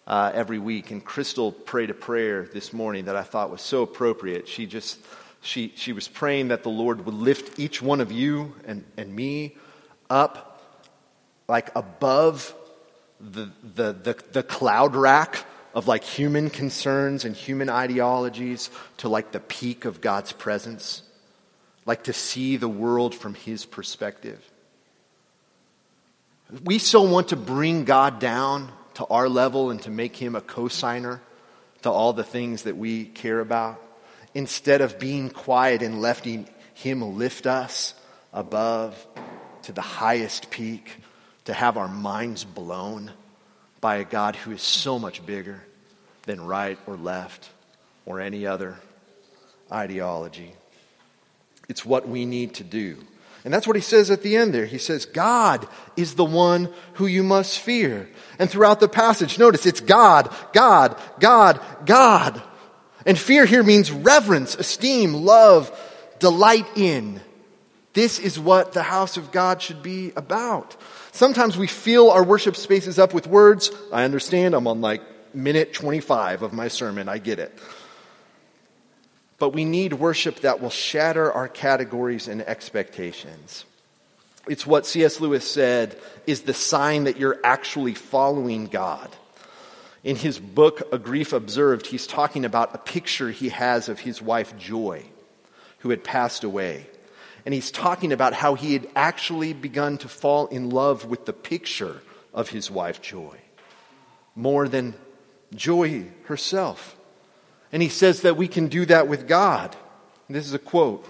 uh, 0.07 0.31
every 0.35 0.59
week, 0.59 0.91
and 0.91 1.03
Crystal 1.03 1.51
prayed 1.51 1.89
a 1.89 1.95
prayer 1.95 2.43
this 2.43 2.75
morning 2.75 3.07
that 3.07 3.17
I 3.17 3.23
thought 3.23 3.51
was 3.51 3.63
so 3.63 3.83
appropriate. 3.83 4.47
She 4.47 4.67
just 4.67 4.99
she 5.41 5.73
she 5.77 5.93
was 5.93 6.07
praying 6.07 6.49
that 6.49 6.63
the 6.63 6.69
Lord 6.69 7.07
would 7.07 7.15
lift 7.15 7.59
each 7.59 7.81
one 7.81 8.01
of 8.03 8.13
you 8.13 8.55
and, 8.67 8.85
and 8.99 9.15
me 9.15 9.57
up 10.11 10.55
like 11.49 11.71
above 11.75 12.55
the, 13.21 13.51
the, 13.75 13.93
the, 13.93 14.17
the 14.33 14.43
cloud 14.43 14.97
rack 14.97 15.45
of 15.75 15.89
like 15.89 16.05
human 16.05 16.51
concerns 16.51 17.25
and 17.25 17.35
human 17.35 17.69
ideologies 17.69 18.71
to 18.99 19.09
like 19.09 19.33
the 19.33 19.41
peak 19.41 19.85
of 19.85 20.01
God's 20.01 20.33
presence, 20.33 21.03
like 21.87 22.05
to 22.05 22.13
see 22.13 22.57
the 22.57 22.69
world 22.69 23.15
from 23.15 23.35
His 23.35 23.65
perspective. 23.65 24.43
We 26.63 26.79
so 26.79 27.03
want 27.03 27.29
to 27.29 27.37
bring 27.37 27.85
God 27.85 28.21
down 28.21 28.71
to 28.95 29.07
our 29.07 29.29
level 29.29 29.71
and 29.71 29.83
to 29.83 29.91
make 29.91 30.15
Him 30.15 30.37
a 30.37 30.41
cosigner 30.41 31.21
to 31.83 31.91
all 31.91 32.13
the 32.13 32.23
things 32.23 32.63
that 32.63 32.77
we 32.77 33.07
care 33.07 33.41
about 33.41 33.83
instead 34.35 34.81
of 34.81 34.99
being 34.99 35.31
quiet 35.31 35.83
and 35.83 36.01
letting 36.01 36.49
Him 36.75 37.17
lift 37.17 37.47
us 37.47 37.95
above 38.33 39.07
to 39.63 39.73
the 39.73 39.81
highest 39.81 40.51
peak 40.51 40.93
to 41.47 41.53
have 41.53 41.77
our 41.77 41.89
minds 41.89 42.45
blown 42.45 43.11
by 43.81 43.97
a 43.97 44.05
God 44.05 44.37
who 44.37 44.53
is 44.53 44.63
so 44.63 44.99
much 44.99 45.25
bigger 45.27 45.63
than 46.23 46.41
right 46.41 46.79
or 46.87 46.97
left 46.97 47.51
or 48.07 48.21
any 48.21 48.47
other 48.47 48.79
ideology. 49.73 50.53
It's 51.69 51.85
what 51.85 52.09
we 52.09 52.27
need 52.27 52.55
to 52.55 52.65
do. 52.65 52.99
And 53.45 53.53
that's 53.53 53.67
what 53.67 53.77
he 53.77 53.83
says 53.83 54.11
at 54.11 54.23
the 54.23 54.37
end 54.37 54.55
there. 54.55 54.65
He 54.65 54.79
says, 54.79 55.05
God 55.05 55.69
is 55.97 56.15
the 56.15 56.25
one 56.25 56.73
who 56.95 57.07
you 57.07 57.23
must 57.23 57.59
fear. 57.59 58.09
And 58.39 58.49
throughout 58.49 58.81
the 58.81 58.89
passage, 58.89 59.39
notice 59.39 59.67
it's 59.67 59.81
God, 59.81 60.35
God, 60.55 60.99
God, 61.21 61.61
God. 61.85 62.43
And 63.05 63.19
fear 63.19 63.45
here 63.45 63.63
means 63.63 63.93
reverence, 63.93 64.55
esteem, 64.55 65.13
love, 65.13 65.71
delight 66.21 66.67
in. 66.75 67.21
This 67.93 68.19
is 68.19 68.41
what 68.41 68.73
the 68.73 68.83
house 68.83 69.19
of 69.19 69.31
God 69.31 69.61
should 69.61 69.83
be 69.83 70.13
about. 70.17 70.75
Sometimes 71.13 71.57
we 71.57 71.67
fill 71.67 72.11
our 72.11 72.25
worship 72.25 72.57
spaces 72.57 72.99
up 72.99 73.13
with 73.13 73.27
words. 73.27 73.71
I 73.93 74.05
understand, 74.05 74.55
I'm 74.55 74.67
on 74.67 74.81
like 74.81 75.03
minute 75.35 75.75
25 75.75 76.43
of 76.43 76.53
my 76.53 76.69
sermon, 76.69 77.09
I 77.09 77.19
get 77.19 77.39
it. 77.39 77.57
But 79.45 79.53
we 79.53 79.67
need 79.67 79.93
worship 79.93 80.37
that 80.41 80.63
will 80.63 80.71
shatter 80.71 81.31
our 81.31 81.49
categories 81.49 82.29
and 82.29 82.41
expectations. 82.41 83.67
It's 84.49 84.67
what 84.67 84.87
C.S. 84.87 85.21
Lewis 85.21 85.47
said 85.47 85.99
is 86.27 86.45
the 86.45 86.55
sign 86.55 87.05
that 87.05 87.19
you're 87.19 87.41
actually 87.45 87.93
following 87.93 88.69
God. 88.69 89.15
In 90.03 90.17
his 90.17 90.39
book, 90.39 90.89
A 90.93 90.99
Grief 90.99 91.35
Observed, 91.35 91.87
he's 91.87 92.07
talking 92.07 92.47
about 92.47 92.75
a 92.75 92.79
picture 92.79 93.31
he 93.31 93.51
has 93.51 93.91
of 93.91 94.01
his 94.01 94.23
wife, 94.23 94.57
Joy, 94.57 95.05
who 95.81 95.91
had 95.91 96.03
passed 96.03 96.43
away 96.43 96.87
and 97.45 97.53
he's 97.53 97.71
talking 97.71 98.13
about 98.13 98.33
how 98.33 98.55
he 98.55 98.73
had 98.73 98.89
actually 98.97 99.53
begun 99.53 99.99
to 99.99 100.09
fall 100.09 100.47
in 100.47 100.71
love 100.71 101.05
with 101.05 101.27
the 101.27 101.35
picture 101.35 102.01
of 102.33 102.49
his 102.49 102.71
wife, 102.71 103.03
Joy, 103.03 103.37
more 104.35 104.69
than 104.69 104.95
joy 105.55 106.07
herself. 106.29 106.97
And 107.75 107.83
he 107.83 107.89
says 107.89 108.21
that 108.21 108.37
we 108.37 108.47
can 108.47 108.69
do 108.69 108.87
that 108.87 109.09
with 109.09 109.27
God. 109.27 109.75
This 110.31 110.47
is 110.47 110.55
a 110.55 110.61
quote. 110.61 111.05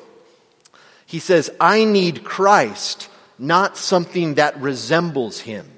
He 1.05 1.19
says, 1.19 1.51
I 1.61 1.85
need 1.85 2.25
Christ, 2.25 3.11
not 3.39 3.77
something 3.77 4.37
that 4.37 4.59
resembles 4.59 5.41
him. 5.41 5.71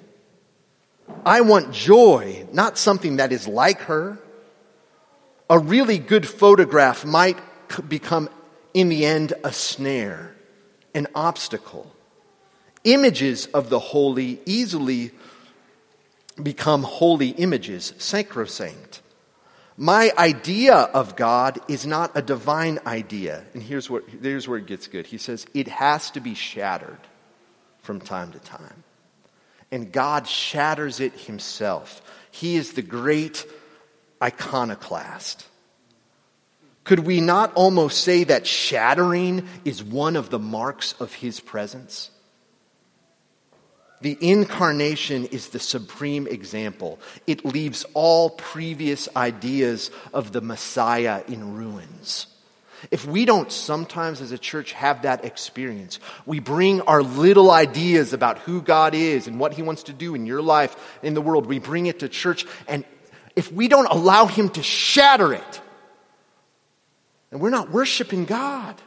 I 1.24 1.40
want 1.40 1.72
joy, 1.72 2.46
not 2.52 2.78
something 2.78 3.16
that 3.16 3.32
is 3.32 3.48
like 3.48 3.80
her. 3.80 4.16
A 5.50 5.58
really 5.58 5.98
good 5.98 6.24
photograph 6.24 7.04
might 7.04 7.38
become, 7.88 8.30
in 8.72 8.88
the 8.88 9.06
end, 9.06 9.32
a 9.42 9.52
snare, 9.52 10.36
an 10.94 11.08
obstacle. 11.16 11.92
Images 12.84 13.46
of 13.46 13.70
the 13.70 13.80
holy 13.80 14.38
easily 14.46 15.10
become 16.40 16.84
holy 16.84 17.30
images, 17.30 17.92
sacrosanct. 17.98 19.02
My 19.76 20.10
idea 20.16 20.74
of 20.74 21.16
God 21.16 21.58
is 21.68 21.86
not 21.86 22.12
a 22.14 22.22
divine 22.22 22.78
idea. 22.86 23.44
And 23.52 23.62
here's, 23.62 23.90
what, 23.90 24.04
here's 24.08 24.48
where 24.48 24.58
it 24.58 24.66
gets 24.66 24.86
good. 24.86 25.06
He 25.06 25.18
says, 25.18 25.46
it 25.52 25.68
has 25.68 26.10
to 26.12 26.20
be 26.20 26.34
shattered 26.34 26.98
from 27.80 28.00
time 28.00 28.32
to 28.32 28.38
time. 28.38 28.84
And 29.70 29.92
God 29.92 30.26
shatters 30.26 31.00
it 31.00 31.12
himself. 31.12 32.00
He 32.30 32.56
is 32.56 32.72
the 32.72 32.82
great 32.82 33.46
iconoclast. 34.22 35.46
Could 36.84 37.00
we 37.00 37.20
not 37.20 37.52
almost 37.54 38.02
say 38.02 38.24
that 38.24 38.46
shattering 38.46 39.46
is 39.64 39.82
one 39.82 40.16
of 40.16 40.30
the 40.30 40.38
marks 40.38 40.94
of 41.00 41.12
his 41.12 41.40
presence? 41.40 42.10
The 44.00 44.16
incarnation 44.20 45.26
is 45.26 45.48
the 45.48 45.58
supreme 45.58 46.26
example. 46.26 46.98
It 47.26 47.44
leaves 47.44 47.86
all 47.94 48.30
previous 48.30 49.08
ideas 49.16 49.90
of 50.12 50.32
the 50.32 50.40
Messiah 50.40 51.22
in 51.28 51.54
ruins. 51.54 52.26
If 52.90 53.06
we 53.06 53.24
don't 53.24 53.50
sometimes 53.50 54.20
as 54.20 54.32
a 54.32 54.38
church 54.38 54.72
have 54.72 55.02
that 55.02 55.24
experience, 55.24 55.98
we 56.26 56.40
bring 56.40 56.82
our 56.82 57.02
little 57.02 57.50
ideas 57.50 58.12
about 58.12 58.38
who 58.40 58.60
God 58.60 58.94
is 58.94 59.26
and 59.26 59.40
what 59.40 59.54
He 59.54 59.62
wants 59.62 59.84
to 59.84 59.92
do 59.92 60.14
in 60.14 60.26
your 60.26 60.42
life, 60.42 60.76
in 61.02 61.14
the 61.14 61.22
world, 61.22 61.46
we 61.46 61.58
bring 61.58 61.86
it 61.86 62.00
to 62.00 62.08
church, 62.08 62.44
and 62.68 62.84
if 63.34 63.50
we 63.50 63.68
don't 63.68 63.86
allow 63.86 64.26
Him 64.26 64.50
to 64.50 64.62
shatter 64.62 65.32
it, 65.32 65.60
then 67.30 67.40
we're 67.40 67.50
not 67.50 67.70
worshiping 67.70 68.26
God. 68.26 68.80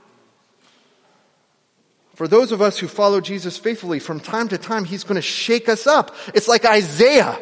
For 2.19 2.27
those 2.27 2.51
of 2.51 2.61
us 2.61 2.77
who 2.77 2.89
follow 2.89 3.21
Jesus 3.21 3.57
faithfully, 3.57 3.99
from 3.99 4.19
time 4.19 4.49
to 4.49 4.57
time, 4.57 4.83
He's 4.83 5.05
going 5.05 5.15
to 5.15 5.21
shake 5.21 5.69
us 5.69 5.87
up. 5.87 6.13
It's 6.33 6.49
like 6.49 6.65
Isaiah. 6.65 7.39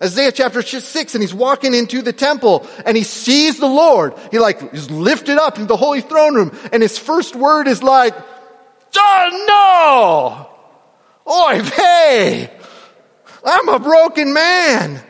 Isaiah 0.00 0.30
chapter 0.30 0.62
6, 0.62 1.14
and 1.16 1.20
he's 1.20 1.34
walking 1.34 1.74
into 1.74 2.00
the 2.00 2.12
temple 2.12 2.64
and 2.86 2.96
he 2.96 3.02
sees 3.02 3.58
the 3.58 3.66
Lord. 3.66 4.14
He 4.30 4.38
like 4.38 4.72
is 4.72 4.88
lifted 4.88 5.36
up 5.36 5.58
in 5.58 5.66
the 5.66 5.76
holy 5.76 6.00
throne 6.00 6.36
room, 6.36 6.56
and 6.72 6.80
his 6.80 6.96
first 6.96 7.34
word 7.34 7.66
is 7.66 7.82
like, 7.82 8.14
oh 8.96 10.46
no! 11.26 11.32
Oy 11.32 11.60
vey! 11.62 12.56
I'm 13.44 13.68
a 13.68 13.80
broken 13.80 14.32
man. 14.32 15.02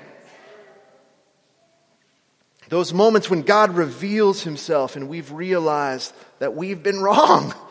Those 2.71 2.95
moments 2.95 3.29
when 3.29 3.43
God 3.43 3.77
reveals 3.77 4.43
himself 4.43 4.97
and 4.97 5.11
we've 5.11 5.31
realized 5.31 6.14
that 6.38 6.55
we've 6.55 6.83
been 6.83 7.01
wrong. 7.01 7.53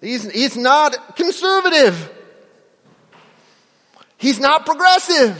He's, 0.00 0.30
he's 0.30 0.56
not 0.56 1.16
conservative. 1.16 2.12
He's 4.16 4.40
not 4.40 4.66
progressive. 4.66 5.38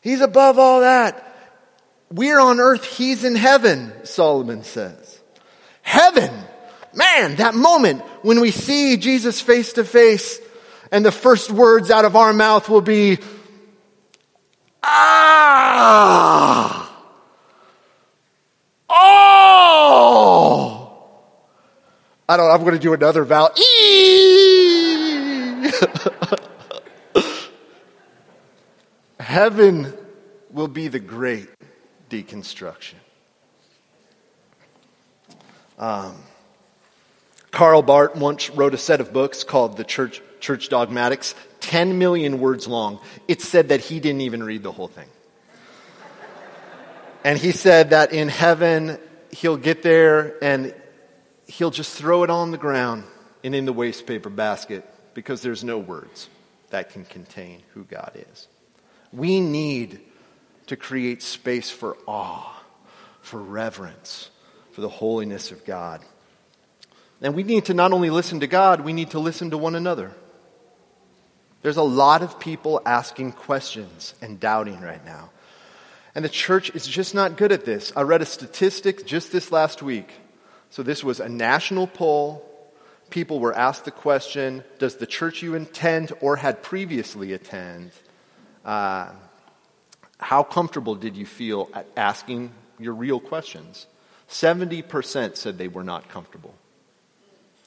He's 0.00 0.20
above 0.20 0.58
all 0.58 0.80
that. 0.80 1.28
We're 2.10 2.40
on 2.40 2.60
earth, 2.60 2.84
he's 2.84 3.24
in 3.24 3.36
heaven, 3.36 3.92
Solomon 4.04 4.64
says. 4.64 5.20
Heaven! 5.82 6.30
Man, 6.94 7.36
that 7.36 7.54
moment 7.54 8.02
when 8.22 8.40
we 8.40 8.50
see 8.50 8.98
Jesus 8.98 9.40
face 9.40 9.72
to 9.74 9.84
face 9.84 10.38
and 10.90 11.06
the 11.06 11.12
first 11.12 11.50
words 11.50 11.90
out 11.90 12.04
of 12.04 12.16
our 12.16 12.34
mouth 12.34 12.68
will 12.68 12.82
be, 12.82 13.18
Ah! 14.82 16.78
Oh! 18.90 20.71
I 22.32 22.36
don't 22.38 22.50
I'm 22.50 22.60
going 22.60 22.72
to 22.72 22.78
do 22.78 22.94
another 22.94 23.24
vowel. 23.24 23.50
Heaven 29.20 29.92
will 30.50 30.68
be 30.68 30.88
the 30.88 30.98
great 30.98 31.50
deconstruction. 32.08 32.94
Um, 35.78 36.16
Karl 37.50 37.82
Barth 37.82 38.16
once 38.16 38.48
wrote 38.48 38.72
a 38.72 38.78
set 38.78 39.02
of 39.02 39.12
books 39.12 39.44
called 39.44 39.76
The 39.76 39.84
Church, 39.84 40.22
Church 40.40 40.70
Dogmatics, 40.70 41.34
10 41.60 41.98
million 41.98 42.40
words 42.40 42.66
long. 42.66 42.98
It 43.28 43.42
said 43.42 43.68
that 43.68 43.80
he 43.80 44.00
didn't 44.00 44.22
even 44.22 44.42
read 44.42 44.62
the 44.62 44.72
whole 44.72 44.88
thing. 44.88 45.08
and 47.24 47.38
he 47.38 47.52
said 47.52 47.90
that 47.90 48.14
in 48.14 48.30
heaven, 48.30 48.98
he'll 49.32 49.58
get 49.58 49.82
there 49.82 50.42
and 50.42 50.74
he'll 51.46 51.70
just 51.70 51.96
throw 51.96 52.22
it 52.22 52.30
on 52.30 52.50
the 52.50 52.58
ground 52.58 53.04
and 53.44 53.54
in 53.54 53.64
the 53.64 53.74
wastepaper 53.74 54.34
basket 54.34 54.84
because 55.14 55.42
there's 55.42 55.64
no 55.64 55.78
words 55.78 56.28
that 56.70 56.90
can 56.90 57.04
contain 57.04 57.62
who 57.74 57.84
God 57.84 58.12
is. 58.32 58.48
We 59.12 59.40
need 59.40 60.00
to 60.66 60.76
create 60.76 61.22
space 61.22 61.70
for 61.70 61.96
awe, 62.06 62.62
for 63.20 63.40
reverence, 63.40 64.30
for 64.72 64.80
the 64.80 64.88
holiness 64.88 65.52
of 65.52 65.64
God. 65.64 66.00
And 67.20 67.34
we 67.34 67.42
need 67.42 67.66
to 67.66 67.74
not 67.74 67.92
only 67.92 68.10
listen 68.10 68.40
to 68.40 68.46
God, 68.46 68.80
we 68.80 68.92
need 68.92 69.10
to 69.10 69.18
listen 69.18 69.50
to 69.50 69.58
one 69.58 69.74
another. 69.74 70.12
There's 71.60 71.76
a 71.76 71.82
lot 71.82 72.22
of 72.22 72.40
people 72.40 72.80
asking 72.84 73.32
questions 73.32 74.14
and 74.20 74.40
doubting 74.40 74.80
right 74.80 75.04
now. 75.04 75.30
And 76.14 76.24
the 76.24 76.28
church 76.28 76.74
is 76.74 76.86
just 76.86 77.14
not 77.14 77.36
good 77.36 77.52
at 77.52 77.64
this. 77.64 77.92
I 77.94 78.02
read 78.02 78.22
a 78.22 78.26
statistic 78.26 79.06
just 79.06 79.30
this 79.30 79.52
last 79.52 79.82
week 79.82 80.12
so 80.72 80.82
this 80.82 81.04
was 81.04 81.20
a 81.20 81.28
national 81.28 81.86
poll. 81.86 82.42
People 83.10 83.40
were 83.40 83.54
asked 83.54 83.84
the 83.84 83.90
question 83.90 84.64
Does 84.78 84.96
the 84.96 85.06
church 85.06 85.42
you 85.42 85.54
attend 85.54 86.12
or 86.22 86.36
had 86.36 86.62
previously 86.62 87.34
attend, 87.34 87.90
uh, 88.64 89.10
how 90.16 90.42
comfortable 90.42 90.94
did 90.94 91.14
you 91.14 91.26
feel 91.26 91.68
at 91.74 91.86
asking 91.94 92.52
your 92.78 92.94
real 92.94 93.20
questions? 93.20 93.86
70% 94.30 95.36
said 95.36 95.58
they 95.58 95.68
were 95.68 95.84
not 95.84 96.08
comfortable. 96.08 96.54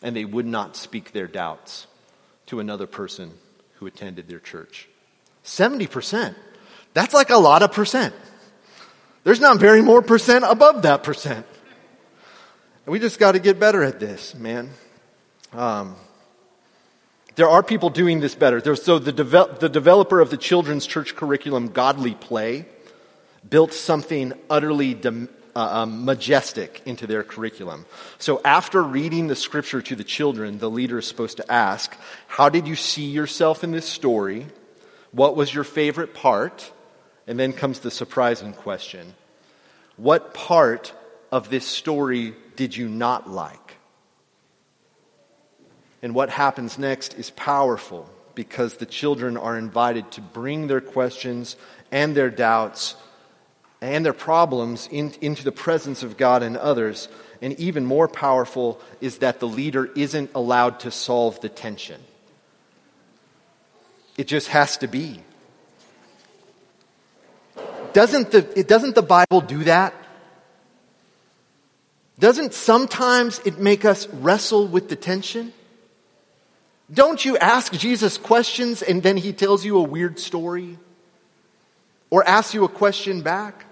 And 0.01 0.15
they 0.15 0.25
would 0.25 0.47
not 0.47 0.75
speak 0.75 1.11
their 1.11 1.27
doubts 1.27 1.85
to 2.47 2.59
another 2.59 2.87
person 2.87 3.33
who 3.75 3.85
attended 3.85 4.27
their 4.27 4.39
church. 4.39 4.89
70%. 5.43 6.33
That's 6.95 7.13
like 7.13 7.29
a 7.29 7.37
lot 7.37 7.61
of 7.61 7.71
percent. 7.71 8.15
There's 9.23 9.39
not 9.39 9.59
very 9.59 9.83
more 9.83 10.01
percent 10.01 10.43
above 10.47 10.81
that 10.81 11.03
percent. 11.03 11.45
And 12.85 12.91
we 12.91 12.99
just 12.99 13.17
got 13.17 13.31
to 13.31 13.39
get 13.39 13.59
better 13.59 13.83
at 13.83 13.99
this, 13.99 14.35
man. 14.35 14.69
Um, 15.53 15.95
there 17.35 17.49
are 17.49 17.63
people 17.63 17.89
doing 17.89 18.19
this 18.19 18.35
better. 18.35 18.61
There's, 18.61 18.83
so 18.83 18.99
the, 18.99 19.11
devel- 19.11 19.59
the 19.59 19.69
developer 19.69 20.21
of 20.21 20.29
the 20.29 20.37
children's 20.37 20.85
church 20.85 21.15
curriculum, 21.15 21.69
Godly 21.69 22.13
Play, 22.13 22.67
built 23.49 23.73
something 23.73 24.33
utterly 24.51 24.95
uh, 25.03 25.27
um, 25.55 26.05
majestic 26.05 26.83
into 26.85 27.07
their 27.07 27.23
curriculum. 27.23 27.87
So 28.19 28.39
after 28.45 28.83
reading 28.83 29.27
the 29.27 29.35
scripture 29.35 29.81
to 29.81 29.95
the 29.95 30.03
children, 30.03 30.59
the 30.59 30.69
leader 30.69 30.99
is 30.99 31.07
supposed 31.07 31.37
to 31.37 31.51
ask, 31.51 31.95
How 32.27 32.49
did 32.49 32.67
you 32.67 32.75
see 32.75 33.05
yourself 33.05 33.63
in 33.63 33.71
this 33.71 33.87
story? 33.87 34.45
What 35.11 35.35
was 35.35 35.51
your 35.51 35.63
favorite 35.63 36.13
part? 36.13 36.71
And 37.25 37.39
then 37.39 37.51
comes 37.51 37.79
the 37.79 37.89
surprising 37.89 38.53
question 38.53 39.15
What 39.97 40.35
part 40.35 40.93
of 41.31 41.49
this 41.49 41.65
story 41.65 42.35
did 42.55 42.75
you 42.75 42.87
not 42.87 43.29
like? 43.29 43.77
And 46.01 46.13
what 46.13 46.29
happens 46.29 46.77
next 46.77 47.15
is 47.15 47.31
powerful 47.31 48.09
because 48.35 48.75
the 48.75 48.85
children 48.85 49.37
are 49.37 49.57
invited 49.57 50.11
to 50.11 50.21
bring 50.21 50.67
their 50.67 50.81
questions 50.81 51.55
and 51.91 52.15
their 52.15 52.29
doubts 52.29 52.95
and 53.81 54.05
their 54.05 54.13
problems 54.13 54.87
in, 54.91 55.13
into 55.21 55.43
the 55.43 55.51
presence 55.51 56.03
of 56.03 56.17
God 56.17 56.43
and 56.43 56.57
others. 56.57 57.07
And 57.41 57.59
even 57.59 57.85
more 57.85 58.07
powerful 58.07 58.79
is 59.01 59.19
that 59.19 59.39
the 59.39 59.47
leader 59.47 59.85
isn't 59.95 60.31
allowed 60.35 60.81
to 60.81 60.91
solve 60.91 61.39
the 61.41 61.49
tension. 61.49 62.01
It 64.17 64.27
just 64.27 64.49
has 64.49 64.77
to 64.77 64.87
be. 64.87 65.21
Doesn't 67.93 68.31
the, 68.31 68.63
doesn't 68.63 68.95
the 68.95 69.01
Bible 69.01 69.41
do 69.41 69.63
that? 69.65 69.93
Doesn't 72.17 72.53
sometimes 72.53 73.39
it 73.45 73.59
make 73.59 73.85
us 73.85 74.07
wrestle 74.07 74.67
with 74.67 74.89
the 74.89 74.95
tension? 74.95 75.53
Don't 76.93 77.23
you 77.23 77.37
ask 77.37 77.73
Jesus 77.73 78.17
questions 78.17 78.81
and 78.81 79.03
then 79.03 79.17
he 79.17 79.33
tells 79.33 79.65
you 79.65 79.77
a 79.77 79.83
weird 79.83 80.19
story? 80.19 80.77
or 82.09 82.27
asks 82.27 82.53
you 82.53 82.63
a 82.63 82.69
question 82.69 83.21
back. 83.21 83.65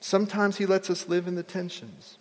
Sometimes 0.00 0.56
He 0.56 0.66
lets 0.66 0.90
us 0.90 1.08
live 1.08 1.26
in 1.26 1.34
the 1.34 1.42
tensions. 1.42 2.18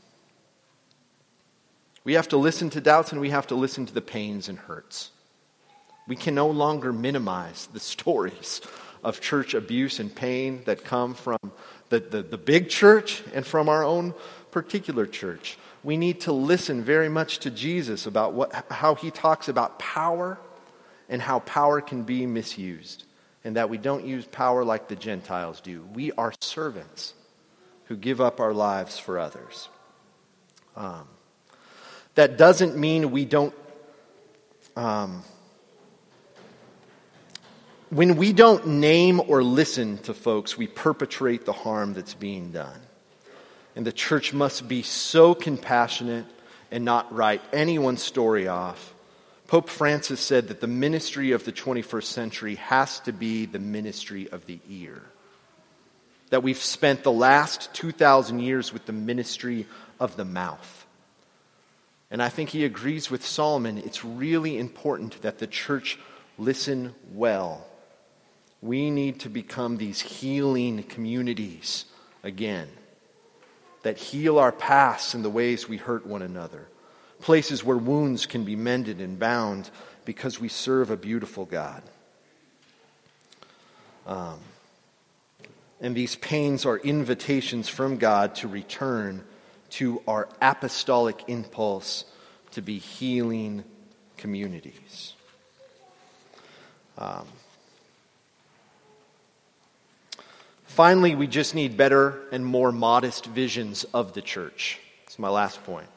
We 2.03 2.13
have 2.13 2.29
to 2.29 2.37
listen 2.37 2.69
to 2.71 2.81
doubts 2.81 3.11
and 3.11 3.21
we 3.21 3.29
have 3.29 3.47
to 3.47 3.55
listen 3.55 3.85
to 3.85 3.93
the 3.93 4.01
pains 4.01 4.49
and 4.49 4.57
hurts. 4.57 5.11
We 6.07 6.15
can 6.15 6.33
no 6.33 6.47
longer 6.49 6.91
minimize 6.93 7.67
the 7.73 7.79
stories 7.93 8.61
of 9.03 9.19
church 9.19 9.53
abuse 9.53 9.99
and 9.99 10.13
pain 10.13 10.61
that 10.65 10.83
come 10.83 11.13
from 11.13 11.39
the, 11.91 11.99
the, 11.99 12.23
the, 12.23 12.37
big 12.37 12.69
church 12.69 13.21
and 13.33 13.45
from 13.45 13.67
our 13.67 13.83
own 13.83 14.13
particular 14.49 15.05
church. 15.05 15.57
We 15.83 15.97
need 15.97 16.21
to 16.21 16.31
listen 16.31 16.83
very 16.83 17.09
much 17.09 17.39
to 17.39 17.51
Jesus 17.51 18.05
about 18.05 18.33
what, 18.33 18.65
how 18.71 18.95
he 18.95 19.11
talks 19.11 19.49
about 19.49 19.77
power 19.77 20.39
and 21.09 21.21
how 21.21 21.39
power 21.39 21.81
can 21.81 22.03
be 22.03 22.25
misused, 22.25 23.03
and 23.43 23.57
that 23.57 23.69
we 23.69 23.77
don't 23.77 24.05
use 24.05 24.25
power 24.25 24.63
like 24.63 24.87
the 24.87 24.95
Gentiles 24.95 25.59
do. 25.59 25.83
We 25.93 26.13
are 26.13 26.31
servants 26.39 27.13
who 27.85 27.97
give 27.97 28.21
up 28.21 28.39
our 28.39 28.53
lives 28.53 28.97
for 28.97 29.19
others. 29.19 29.67
Um, 30.77 31.05
that 32.15 32.37
doesn't 32.37 32.77
mean 32.77 33.11
we 33.11 33.25
don't. 33.25 33.53
Um, 34.77 35.23
when 37.91 38.15
we 38.15 38.31
don't 38.31 38.65
name 38.67 39.19
or 39.27 39.43
listen 39.43 39.97
to 39.99 40.13
folks, 40.13 40.57
we 40.57 40.65
perpetrate 40.65 41.45
the 41.45 41.51
harm 41.51 41.93
that's 41.93 42.13
being 42.13 42.51
done. 42.51 42.79
And 43.75 43.85
the 43.85 43.91
church 43.91 44.33
must 44.33 44.67
be 44.67 44.81
so 44.81 45.35
compassionate 45.35 46.25
and 46.71 46.85
not 46.85 47.13
write 47.13 47.41
anyone's 47.51 48.01
story 48.01 48.47
off. 48.47 48.93
Pope 49.47 49.67
Francis 49.69 50.21
said 50.21 50.47
that 50.47 50.61
the 50.61 50.67
ministry 50.67 51.33
of 51.33 51.43
the 51.43 51.51
21st 51.51 52.03
century 52.05 52.55
has 52.55 53.01
to 53.01 53.11
be 53.11 53.45
the 53.45 53.59
ministry 53.59 54.29
of 54.29 54.45
the 54.45 54.59
ear. 54.69 55.01
That 56.29 56.43
we've 56.43 56.57
spent 56.57 57.03
the 57.03 57.11
last 57.11 57.73
2,000 57.73 58.39
years 58.39 58.71
with 58.71 58.85
the 58.85 58.93
ministry 58.93 59.67
of 59.99 60.15
the 60.15 60.23
mouth. 60.23 60.85
And 62.09 62.23
I 62.23 62.29
think 62.29 62.51
he 62.51 62.63
agrees 62.63 63.11
with 63.11 63.25
Solomon. 63.25 63.77
It's 63.79 64.05
really 64.05 64.57
important 64.57 65.21
that 65.23 65.39
the 65.39 65.47
church 65.47 65.99
listen 66.37 66.95
well 67.13 67.67
we 68.61 68.91
need 68.91 69.19
to 69.21 69.29
become 69.29 69.77
these 69.77 69.99
healing 69.99 70.83
communities 70.83 71.85
again 72.23 72.69
that 73.83 73.97
heal 73.97 74.37
our 74.37 74.51
past 74.51 75.15
and 75.15 75.25
the 75.25 75.29
ways 75.29 75.67
we 75.67 75.77
hurt 75.77 76.05
one 76.05 76.21
another. 76.21 76.67
Places 77.19 77.63
where 77.63 77.77
wounds 77.77 78.25
can 78.25 78.43
be 78.43 78.55
mended 78.55 79.01
and 79.01 79.17
bound 79.17 79.69
because 80.05 80.39
we 80.39 80.47
serve 80.47 80.91
a 80.91 80.97
beautiful 80.97 81.45
God. 81.45 81.81
Um, 84.05 84.39
and 85.79 85.95
these 85.95 86.15
pains 86.15 86.65
are 86.65 86.77
invitations 86.77 87.67
from 87.69 87.97
God 87.97 88.35
to 88.35 88.47
return 88.47 89.23
to 89.71 90.01
our 90.07 90.29
apostolic 90.41 91.23
impulse 91.27 92.05
to 92.51 92.61
be 92.61 92.77
healing 92.77 93.63
communities. 94.17 95.13
Um, 96.97 97.25
Finally, 100.71 101.15
we 101.15 101.27
just 101.27 101.53
need 101.53 101.75
better 101.75 102.21
and 102.31 102.45
more 102.45 102.71
modest 102.71 103.25
visions 103.25 103.83
of 103.93 104.13
the 104.13 104.21
church. 104.21 104.79
That's 105.03 105.19
my 105.19 105.27
last 105.27 105.61
point. 105.65 105.87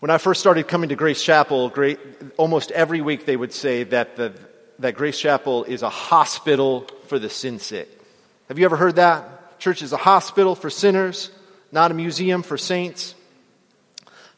When 0.00 0.10
I 0.10 0.16
first 0.16 0.40
started 0.40 0.66
coming 0.66 0.88
to 0.88 0.96
Grace 0.96 1.22
Chapel, 1.22 1.68
great, 1.68 2.00
almost 2.38 2.70
every 2.70 3.02
week 3.02 3.26
they 3.26 3.36
would 3.36 3.52
say 3.52 3.82
that, 3.84 4.16
the, 4.16 4.32
that 4.78 4.94
Grace 4.94 5.20
Chapel 5.20 5.64
is 5.64 5.82
a 5.82 5.90
hospital 5.90 6.88
for 7.08 7.18
the 7.18 7.28
sin 7.28 7.58
sick. 7.58 7.86
Have 8.48 8.58
you 8.58 8.64
ever 8.64 8.76
heard 8.76 8.96
that? 8.96 9.60
Church 9.60 9.82
is 9.82 9.92
a 9.92 9.98
hospital 9.98 10.54
for 10.54 10.70
sinners, 10.70 11.30
not 11.70 11.90
a 11.90 11.94
museum 11.94 12.42
for 12.42 12.56
saints. 12.56 13.14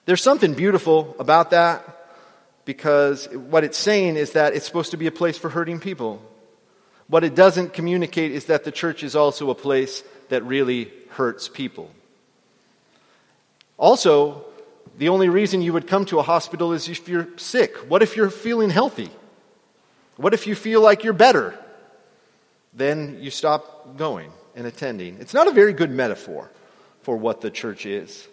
There's 0.07 0.23
something 0.23 0.55
beautiful 0.55 1.15
about 1.21 1.51
that 1.51 2.09
because 2.65 3.29
what 3.29 3.63
it's 3.63 3.79
saying 3.79 4.17
is 4.17 4.33
that 4.33 4.55
it's 4.55 4.67
supposed 4.67 4.91
to 4.91 4.97
be 4.97 5.07
a 5.07 5.13
place 5.13 5.39
for 5.39 5.49
hurting 5.49 5.79
people. 5.79 6.27
What 7.11 7.25
it 7.25 7.35
doesn't 7.35 7.73
communicate 7.73 8.31
is 8.31 8.45
that 8.47 8.63
the 8.63 8.71
church 8.71 9.03
is 9.03 9.17
also 9.17 9.51
a 9.51 9.55
place 9.55 10.05
that 10.29 10.45
really 10.45 10.93
hurts 11.11 11.49
people. 11.49 11.91
Also, 13.77 14.45
the 14.97 15.09
only 15.09 15.29
reason 15.29 15.61
you 15.61 15.73
would 15.73 15.89
come 15.89 16.05
to 16.07 16.21
a 16.21 16.23
hospital 16.23 16.73
is 16.73 16.89
if 16.89 17.09
you're 17.09 17.27
sick. 17.37 17.77
What 17.91 18.03
if 18.03 18.17
you're 18.17 18.31
feeling 18.31 18.71
healthy? 18.71 19.11
What 20.19 20.35
if 20.35 20.47
you 20.47 20.55
feel 20.55 20.83
like 20.83 21.03
you're 21.03 21.13
better? 21.13 21.59
Then 22.75 23.19
you 23.21 23.33
stop 23.33 23.97
going 23.97 24.31
and 24.55 24.67
attending. 24.67 25.17
It's 25.19 25.35
not 25.35 25.49
a 25.49 25.53
very 25.53 25.73
good 25.73 25.91
metaphor 25.91 26.49
for 27.03 27.17
what 27.17 27.41
the 27.41 27.51
church 27.51 27.87
is. 27.87 28.29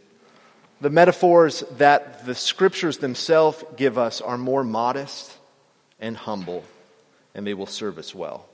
The 0.81 0.91
metaphors 0.91 1.63
that 1.77 2.27
the 2.27 2.35
scriptures 2.35 2.99
themselves 2.99 3.63
give 3.75 3.97
us 3.97 4.21
are 4.21 4.37
more 4.37 4.63
modest 4.63 5.35
and 5.99 6.15
humble, 6.15 6.63
and 7.33 7.47
they 7.47 7.55
will 7.55 7.65
serve 7.65 7.97
us 7.97 8.13
well. 8.13 8.46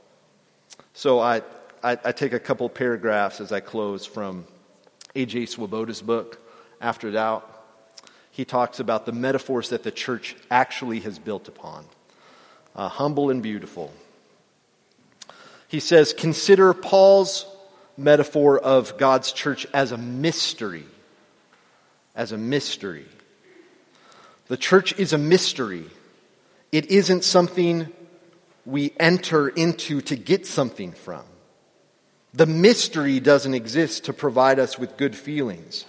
So 0.94 1.20
I, 1.20 1.41
I, 1.84 1.98
I 2.04 2.12
take 2.12 2.34
a 2.34 2.39
couple 2.39 2.70
paragraphs 2.70 3.41
as 3.41 3.52
I 3.52 3.60
close 3.60 4.06
from 4.06 4.46
A.J. 5.16 5.48
Swoboda's 5.48 6.02
book, 6.02 6.39
After 6.80 7.10
Doubt. 7.12 7.50
He 8.30 8.46
talks 8.46 8.80
about 8.80 9.06
the 9.06 9.12
metaphors 9.12 9.70
that 9.70 9.84
the 9.84 9.91
church 9.91 10.36
actually 10.52 11.00
has 11.02 11.20
built 11.20 11.48
upon 11.48 11.86
uh, 12.76 12.89
humble 12.89 13.30
and 13.30 13.41
beautiful. 13.41 13.91
He 15.68 15.80
says, 15.80 16.14
Consider 16.14 16.74
Paul's 16.74 17.46
metaphor 17.98 18.60
of 18.60 18.98
God's 18.98 19.32
church 19.32 19.66
as 19.74 19.91
a 19.91 19.98
mystery. 19.98 20.86
As 22.16 22.32
a 22.32 22.38
mystery. 22.38 23.06
The 24.48 24.58
church 24.58 24.98
is 25.00 25.14
a 25.14 25.18
mystery. 25.18 25.86
It 26.72 26.88
isn't 26.88 27.24
something 27.24 27.91
we 28.66 28.93
enter 28.99 29.49
into 29.49 30.01
to 30.01 30.16
get 30.16 30.45
something 30.45 30.91
from. 30.91 31.24
The 32.34 32.45
mystery 32.45 33.20
doesn't 33.20 33.53
exist 33.53 34.05
to 34.05 34.14
provide 34.14 34.59
us 34.59 34.80
with 34.80 34.97
good 34.97 35.16
feelings 35.16 35.86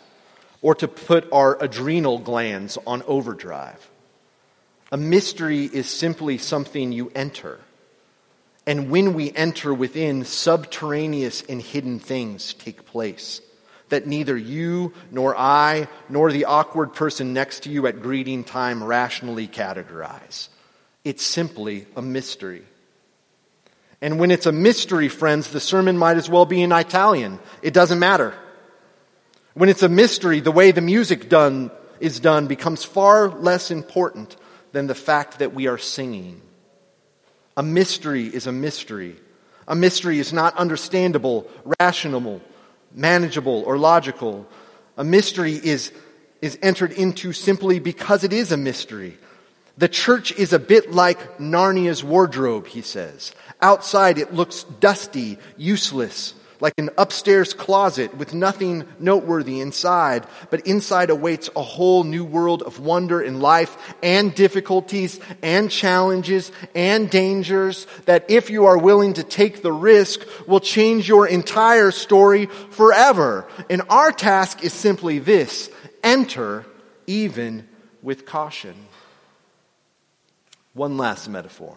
or 0.60 0.74
to 0.74 0.88
put 0.88 1.30
our 1.32 1.62
adrenal 1.62 2.18
glands 2.18 2.78
on 2.86 3.02
overdrive. 3.02 3.90
A 4.92 4.96
mystery 4.96 5.64
is 5.64 5.88
simply 5.88 6.38
something 6.38 6.92
you 6.92 7.10
enter. 7.14 7.60
And 8.66 8.90
when 8.90 9.14
we 9.14 9.32
enter 9.32 9.72
within, 9.72 10.24
subterraneous 10.24 11.42
and 11.42 11.60
hidden 11.60 11.98
things 11.98 12.54
take 12.54 12.86
place 12.86 13.40
that 13.88 14.06
neither 14.06 14.36
you 14.36 14.92
nor 15.10 15.36
I 15.36 15.88
nor 16.08 16.32
the 16.32 16.46
awkward 16.46 16.94
person 16.94 17.32
next 17.32 17.64
to 17.64 17.70
you 17.70 17.86
at 17.86 18.02
greeting 18.02 18.44
time 18.44 18.82
rationally 18.82 19.46
categorize. 19.46 20.48
It's 21.04 21.22
simply 21.22 21.86
a 21.96 22.02
mystery. 22.02 22.64
And 24.00 24.18
when 24.18 24.30
it's 24.30 24.46
a 24.46 24.52
mystery, 24.52 25.08
friends, 25.08 25.50
the 25.50 25.60
sermon 25.60 25.96
might 25.96 26.16
as 26.16 26.28
well 26.28 26.46
be 26.46 26.62
in 26.62 26.72
Italian. 26.72 27.38
It 27.62 27.72
doesn't 27.72 27.98
matter. 27.98 28.34
When 29.54 29.68
it's 29.68 29.82
a 29.82 29.88
mystery, 29.88 30.40
the 30.40 30.52
way 30.52 30.72
the 30.72 30.80
music 30.80 31.28
done 31.28 31.70
is 32.00 32.20
done 32.20 32.46
becomes 32.46 32.84
far 32.84 33.28
less 33.28 33.70
important 33.70 34.36
than 34.72 34.88
the 34.88 34.94
fact 34.94 35.38
that 35.38 35.54
we 35.54 35.68
are 35.68 35.78
singing. 35.78 36.42
A 37.56 37.62
mystery 37.62 38.26
is 38.26 38.46
a 38.46 38.52
mystery. 38.52 39.16
A 39.68 39.74
mystery 39.74 40.18
is 40.18 40.32
not 40.32 40.56
understandable, 40.56 41.48
rational, 41.80 42.42
manageable, 42.92 43.62
or 43.66 43.78
logical. 43.78 44.46
A 44.96 45.04
mystery 45.04 45.54
is, 45.54 45.92
is 46.42 46.58
entered 46.62 46.92
into 46.92 47.32
simply 47.32 47.78
because 47.78 48.24
it 48.24 48.32
is 48.32 48.52
a 48.52 48.56
mystery. 48.56 49.16
The 49.76 49.88
church 49.88 50.32
is 50.32 50.52
a 50.52 50.58
bit 50.58 50.92
like 50.92 51.38
Narnia's 51.38 52.04
wardrobe, 52.04 52.66
he 52.68 52.82
says. 52.82 53.32
Outside 53.60 54.18
it 54.18 54.32
looks 54.32 54.62
dusty, 54.64 55.38
useless, 55.56 56.34
like 56.60 56.74
an 56.78 56.90
upstairs 56.96 57.52
closet 57.54 58.16
with 58.16 58.32
nothing 58.32 58.86
noteworthy 59.00 59.60
inside. 59.60 60.26
But 60.48 60.68
inside 60.68 61.10
awaits 61.10 61.50
a 61.56 61.62
whole 61.62 62.04
new 62.04 62.24
world 62.24 62.62
of 62.62 62.78
wonder 62.78 63.20
and 63.20 63.42
life 63.42 63.76
and 64.00 64.32
difficulties 64.32 65.18
and 65.42 65.68
challenges 65.70 66.52
and 66.76 67.10
dangers 67.10 67.88
that 68.06 68.30
if 68.30 68.50
you 68.50 68.66
are 68.66 68.78
willing 68.78 69.14
to 69.14 69.24
take 69.24 69.62
the 69.62 69.72
risk 69.72 70.20
will 70.46 70.60
change 70.60 71.08
your 71.08 71.26
entire 71.26 71.90
story 71.90 72.46
forever. 72.46 73.48
And 73.68 73.82
our 73.90 74.12
task 74.12 74.62
is 74.62 74.72
simply 74.72 75.18
this. 75.18 75.68
Enter 76.04 76.64
even 77.08 77.68
with 78.02 78.24
caution. 78.24 78.74
One 80.74 80.96
last 80.96 81.28
metaphor. 81.28 81.76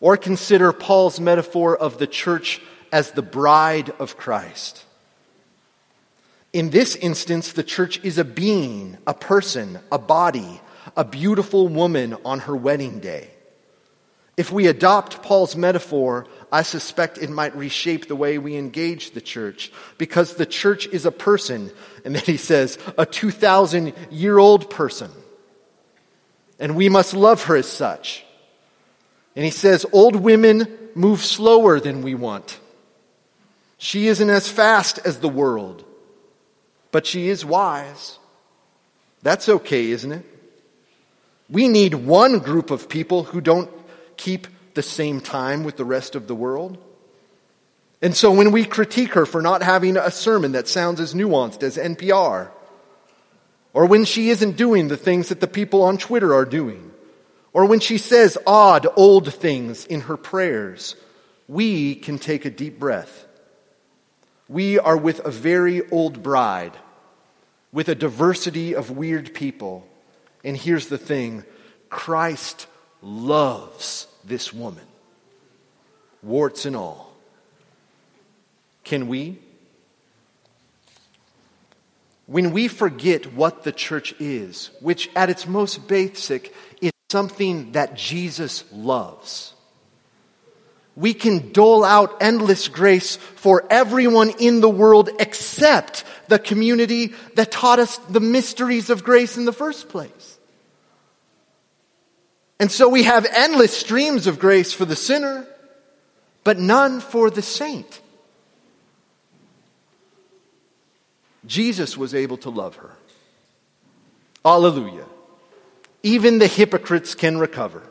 Or 0.00 0.16
consider 0.16 0.72
Paul's 0.72 1.20
metaphor 1.20 1.76
of 1.76 1.98
the 1.98 2.08
church 2.08 2.60
as 2.90 3.12
the 3.12 3.22
bride 3.22 3.90
of 3.98 4.16
Christ. 4.16 4.84
In 6.52 6.70
this 6.70 6.96
instance, 6.96 7.52
the 7.52 7.62
church 7.62 7.98
is 8.04 8.18
a 8.18 8.24
being, 8.24 8.98
a 9.06 9.14
person, 9.14 9.78
a 9.90 9.98
body, 9.98 10.60
a 10.96 11.04
beautiful 11.04 11.68
woman 11.68 12.16
on 12.24 12.40
her 12.40 12.56
wedding 12.56 12.98
day. 12.98 13.30
If 14.36 14.50
we 14.50 14.66
adopt 14.66 15.22
Paul's 15.22 15.56
metaphor, 15.56 16.26
I 16.50 16.62
suspect 16.62 17.18
it 17.18 17.30
might 17.30 17.54
reshape 17.54 18.08
the 18.08 18.16
way 18.16 18.38
we 18.38 18.56
engage 18.56 19.12
the 19.12 19.20
church 19.20 19.70
because 19.98 20.34
the 20.34 20.46
church 20.46 20.86
is 20.86 21.06
a 21.06 21.12
person. 21.12 21.70
And 22.04 22.14
then 22.14 22.24
he 22.24 22.38
says, 22.38 22.78
a 22.98 23.06
2,000 23.06 23.92
year 24.10 24.38
old 24.38 24.68
person. 24.68 25.10
And 26.62 26.76
we 26.76 26.88
must 26.88 27.12
love 27.12 27.42
her 27.44 27.56
as 27.56 27.66
such. 27.66 28.24
And 29.34 29.44
he 29.44 29.50
says, 29.50 29.84
old 29.92 30.14
women 30.14 30.78
move 30.94 31.20
slower 31.20 31.80
than 31.80 32.02
we 32.02 32.14
want. 32.14 32.60
She 33.78 34.06
isn't 34.06 34.30
as 34.30 34.48
fast 34.48 35.00
as 35.04 35.18
the 35.18 35.28
world, 35.28 35.84
but 36.92 37.04
she 37.04 37.28
is 37.28 37.44
wise. 37.44 38.16
That's 39.22 39.48
okay, 39.48 39.90
isn't 39.90 40.12
it? 40.12 40.24
We 41.50 41.66
need 41.66 41.94
one 41.94 42.38
group 42.38 42.70
of 42.70 42.88
people 42.88 43.24
who 43.24 43.40
don't 43.40 43.70
keep 44.16 44.46
the 44.74 44.84
same 44.84 45.20
time 45.20 45.64
with 45.64 45.76
the 45.76 45.84
rest 45.84 46.14
of 46.14 46.28
the 46.28 46.34
world. 46.36 46.78
And 48.00 48.14
so 48.14 48.30
when 48.30 48.52
we 48.52 48.64
critique 48.66 49.14
her 49.14 49.26
for 49.26 49.42
not 49.42 49.64
having 49.64 49.96
a 49.96 50.12
sermon 50.12 50.52
that 50.52 50.68
sounds 50.68 51.00
as 51.00 51.12
nuanced 51.12 51.64
as 51.64 51.76
NPR, 51.76 52.50
or 53.74 53.86
when 53.86 54.04
she 54.04 54.30
isn't 54.30 54.56
doing 54.56 54.88
the 54.88 54.96
things 54.96 55.28
that 55.28 55.40
the 55.40 55.46
people 55.46 55.82
on 55.82 55.98
Twitter 55.98 56.34
are 56.34 56.44
doing, 56.44 56.92
or 57.52 57.66
when 57.66 57.80
she 57.80 57.98
says 57.98 58.38
odd 58.46 58.86
old 58.96 59.32
things 59.32 59.86
in 59.86 60.02
her 60.02 60.16
prayers, 60.16 60.96
we 61.48 61.94
can 61.94 62.18
take 62.18 62.44
a 62.44 62.50
deep 62.50 62.78
breath. 62.78 63.26
We 64.48 64.78
are 64.78 64.96
with 64.96 65.20
a 65.20 65.30
very 65.30 65.88
old 65.90 66.22
bride, 66.22 66.76
with 67.72 67.88
a 67.88 67.94
diversity 67.94 68.74
of 68.74 68.90
weird 68.90 69.34
people. 69.34 69.86
And 70.44 70.56
here's 70.56 70.88
the 70.88 70.98
thing 70.98 71.44
Christ 71.88 72.66
loves 73.00 74.06
this 74.24 74.52
woman, 74.52 74.86
warts 76.22 76.66
and 76.66 76.76
all. 76.76 77.12
Can 78.84 79.08
we? 79.08 79.38
When 82.32 82.52
we 82.52 82.66
forget 82.66 83.34
what 83.34 83.62
the 83.62 83.72
church 83.72 84.14
is, 84.18 84.70
which 84.80 85.10
at 85.14 85.28
its 85.28 85.46
most 85.46 85.86
basic 85.86 86.54
is 86.80 86.90
something 87.10 87.72
that 87.72 87.94
Jesus 87.94 88.64
loves, 88.72 89.52
we 90.96 91.12
can 91.12 91.52
dole 91.52 91.84
out 91.84 92.22
endless 92.22 92.68
grace 92.68 93.16
for 93.16 93.66
everyone 93.68 94.30
in 94.38 94.62
the 94.62 94.70
world 94.70 95.10
except 95.20 96.04
the 96.28 96.38
community 96.38 97.12
that 97.34 97.52
taught 97.52 97.78
us 97.78 97.98
the 98.08 98.18
mysteries 98.18 98.88
of 98.88 99.04
grace 99.04 99.36
in 99.36 99.44
the 99.44 99.52
first 99.52 99.90
place. 99.90 100.38
And 102.58 102.72
so 102.72 102.88
we 102.88 103.02
have 103.02 103.26
endless 103.30 103.76
streams 103.76 104.26
of 104.26 104.38
grace 104.38 104.72
for 104.72 104.86
the 104.86 104.96
sinner, 104.96 105.46
but 106.44 106.58
none 106.58 107.00
for 107.00 107.28
the 107.28 107.42
saint. 107.42 108.00
Jesus 111.46 111.96
was 111.96 112.14
able 112.14 112.36
to 112.38 112.50
love 112.50 112.76
her. 112.76 112.90
Hallelujah. 114.44 115.06
Even 116.02 116.38
the 116.38 116.46
hypocrites 116.46 117.14
can 117.14 117.38
recover. 117.38 117.82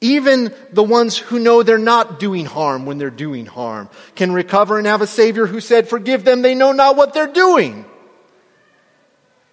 Even 0.00 0.54
the 0.72 0.82
ones 0.82 1.16
who 1.16 1.38
know 1.38 1.62
they're 1.62 1.78
not 1.78 2.18
doing 2.18 2.44
harm 2.44 2.84
when 2.84 2.98
they're 2.98 3.10
doing 3.10 3.46
harm 3.46 3.88
can 4.14 4.32
recover 4.32 4.78
and 4.78 4.86
have 4.86 5.00
a 5.00 5.06
Savior 5.06 5.46
who 5.46 5.60
said, 5.60 5.88
Forgive 5.88 6.24
them, 6.24 6.42
they 6.42 6.54
know 6.54 6.72
not 6.72 6.96
what 6.96 7.14
they're 7.14 7.26
doing. 7.26 7.84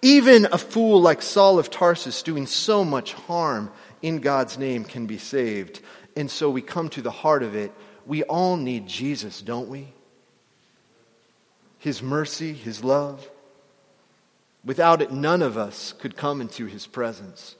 Even 0.02 0.46
a 0.46 0.58
fool 0.58 1.00
like 1.00 1.22
Saul 1.22 1.58
of 1.58 1.70
Tarsus 1.70 2.22
doing 2.22 2.46
so 2.46 2.84
much 2.84 3.14
harm 3.14 3.70
in 4.02 4.18
God's 4.18 4.58
name 4.58 4.84
can 4.84 5.06
be 5.06 5.16
saved. 5.16 5.80
And 6.16 6.30
so 6.30 6.50
we 6.50 6.60
come 6.60 6.88
to 6.90 7.02
the 7.02 7.10
heart 7.10 7.44
of 7.44 7.54
it. 7.54 7.72
We 8.04 8.24
all 8.24 8.56
need 8.56 8.88
Jesus, 8.88 9.40
don't 9.40 9.68
we? 9.68 9.92
His 11.82 12.00
mercy, 12.00 12.52
His 12.52 12.84
love. 12.84 13.28
Without 14.64 15.02
it, 15.02 15.10
none 15.10 15.42
of 15.42 15.58
us 15.58 15.92
could 15.92 16.16
come 16.16 16.40
into 16.40 16.66
His 16.66 16.86
presence. 16.86 17.56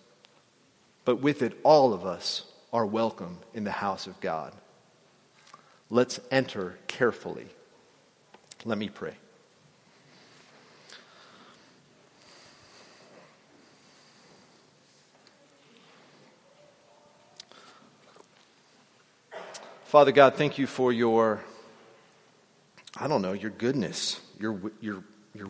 But 1.04 1.16
with 1.16 1.42
it, 1.42 1.58
all 1.64 1.92
of 1.92 2.06
us 2.06 2.44
are 2.72 2.86
welcome 2.86 3.38
in 3.52 3.64
the 3.64 3.72
house 3.72 4.06
of 4.06 4.20
God. 4.20 4.52
Let's 5.90 6.20
enter 6.30 6.78
carefully. 6.86 7.48
Let 8.64 8.78
me 8.78 8.88
pray. 8.88 9.14
Father 19.86 20.12
God, 20.12 20.36
thank 20.36 20.58
you 20.58 20.68
for 20.68 20.92
your, 20.92 21.42
I 22.97 23.09
don't 23.09 23.22
know, 23.22 23.32
your 23.32 23.51
goodness, 23.51 24.20
your, 24.38 24.61
your, 24.80 25.03
your 25.34 25.49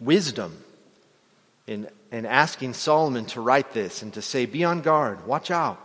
wisdom 0.00 0.56
in, 1.66 1.88
in 2.12 2.24
asking 2.26 2.74
Solomon 2.74 3.26
to 3.26 3.40
write 3.40 3.72
this 3.72 4.02
and 4.02 4.14
to 4.14 4.22
say, 4.22 4.46
be 4.46 4.64
on 4.64 4.80
guard, 4.80 5.26
watch 5.26 5.50
out. 5.50 5.80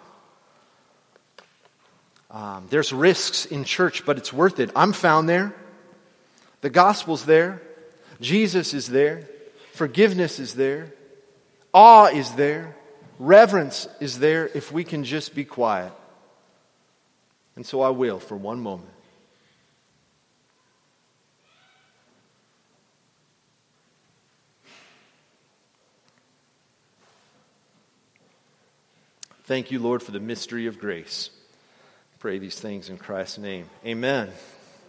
Um, 2.29 2.67
there's 2.69 2.93
risks 2.93 3.45
in 3.45 3.65
church, 3.65 4.05
but 4.05 4.17
it's 4.17 4.31
worth 4.31 4.59
it. 4.59 4.71
I'm 4.75 4.93
found 4.93 5.27
there. 5.27 5.53
The 6.61 6.69
gospel's 6.69 7.25
there. 7.25 7.61
Jesus 8.21 8.73
is 8.73 8.87
there. 8.87 9.27
Forgiveness 9.73 10.39
is 10.39 10.53
there. 10.53 10.93
Awe 11.73 12.07
is 12.07 12.31
there. 12.31 12.75
Reverence 13.19 13.87
is 13.99 14.19
there 14.19 14.49
if 14.53 14.71
we 14.71 14.83
can 14.83 15.03
just 15.03 15.35
be 15.35 15.43
quiet. 15.43 15.91
And 17.55 17.65
so 17.65 17.81
I 17.81 17.89
will 17.89 18.19
for 18.19 18.37
one 18.37 18.61
moment. 18.61 18.89
Thank 29.51 29.69
you, 29.69 29.79
Lord, 29.79 30.01
for 30.01 30.11
the 30.11 30.21
mystery 30.21 30.67
of 30.67 30.79
grace. 30.79 31.29
Pray 32.19 32.39
these 32.39 32.57
things 32.57 32.89
in 32.89 32.97
Christ's 32.97 33.37
name. 33.37 33.69
Amen. 33.85 34.29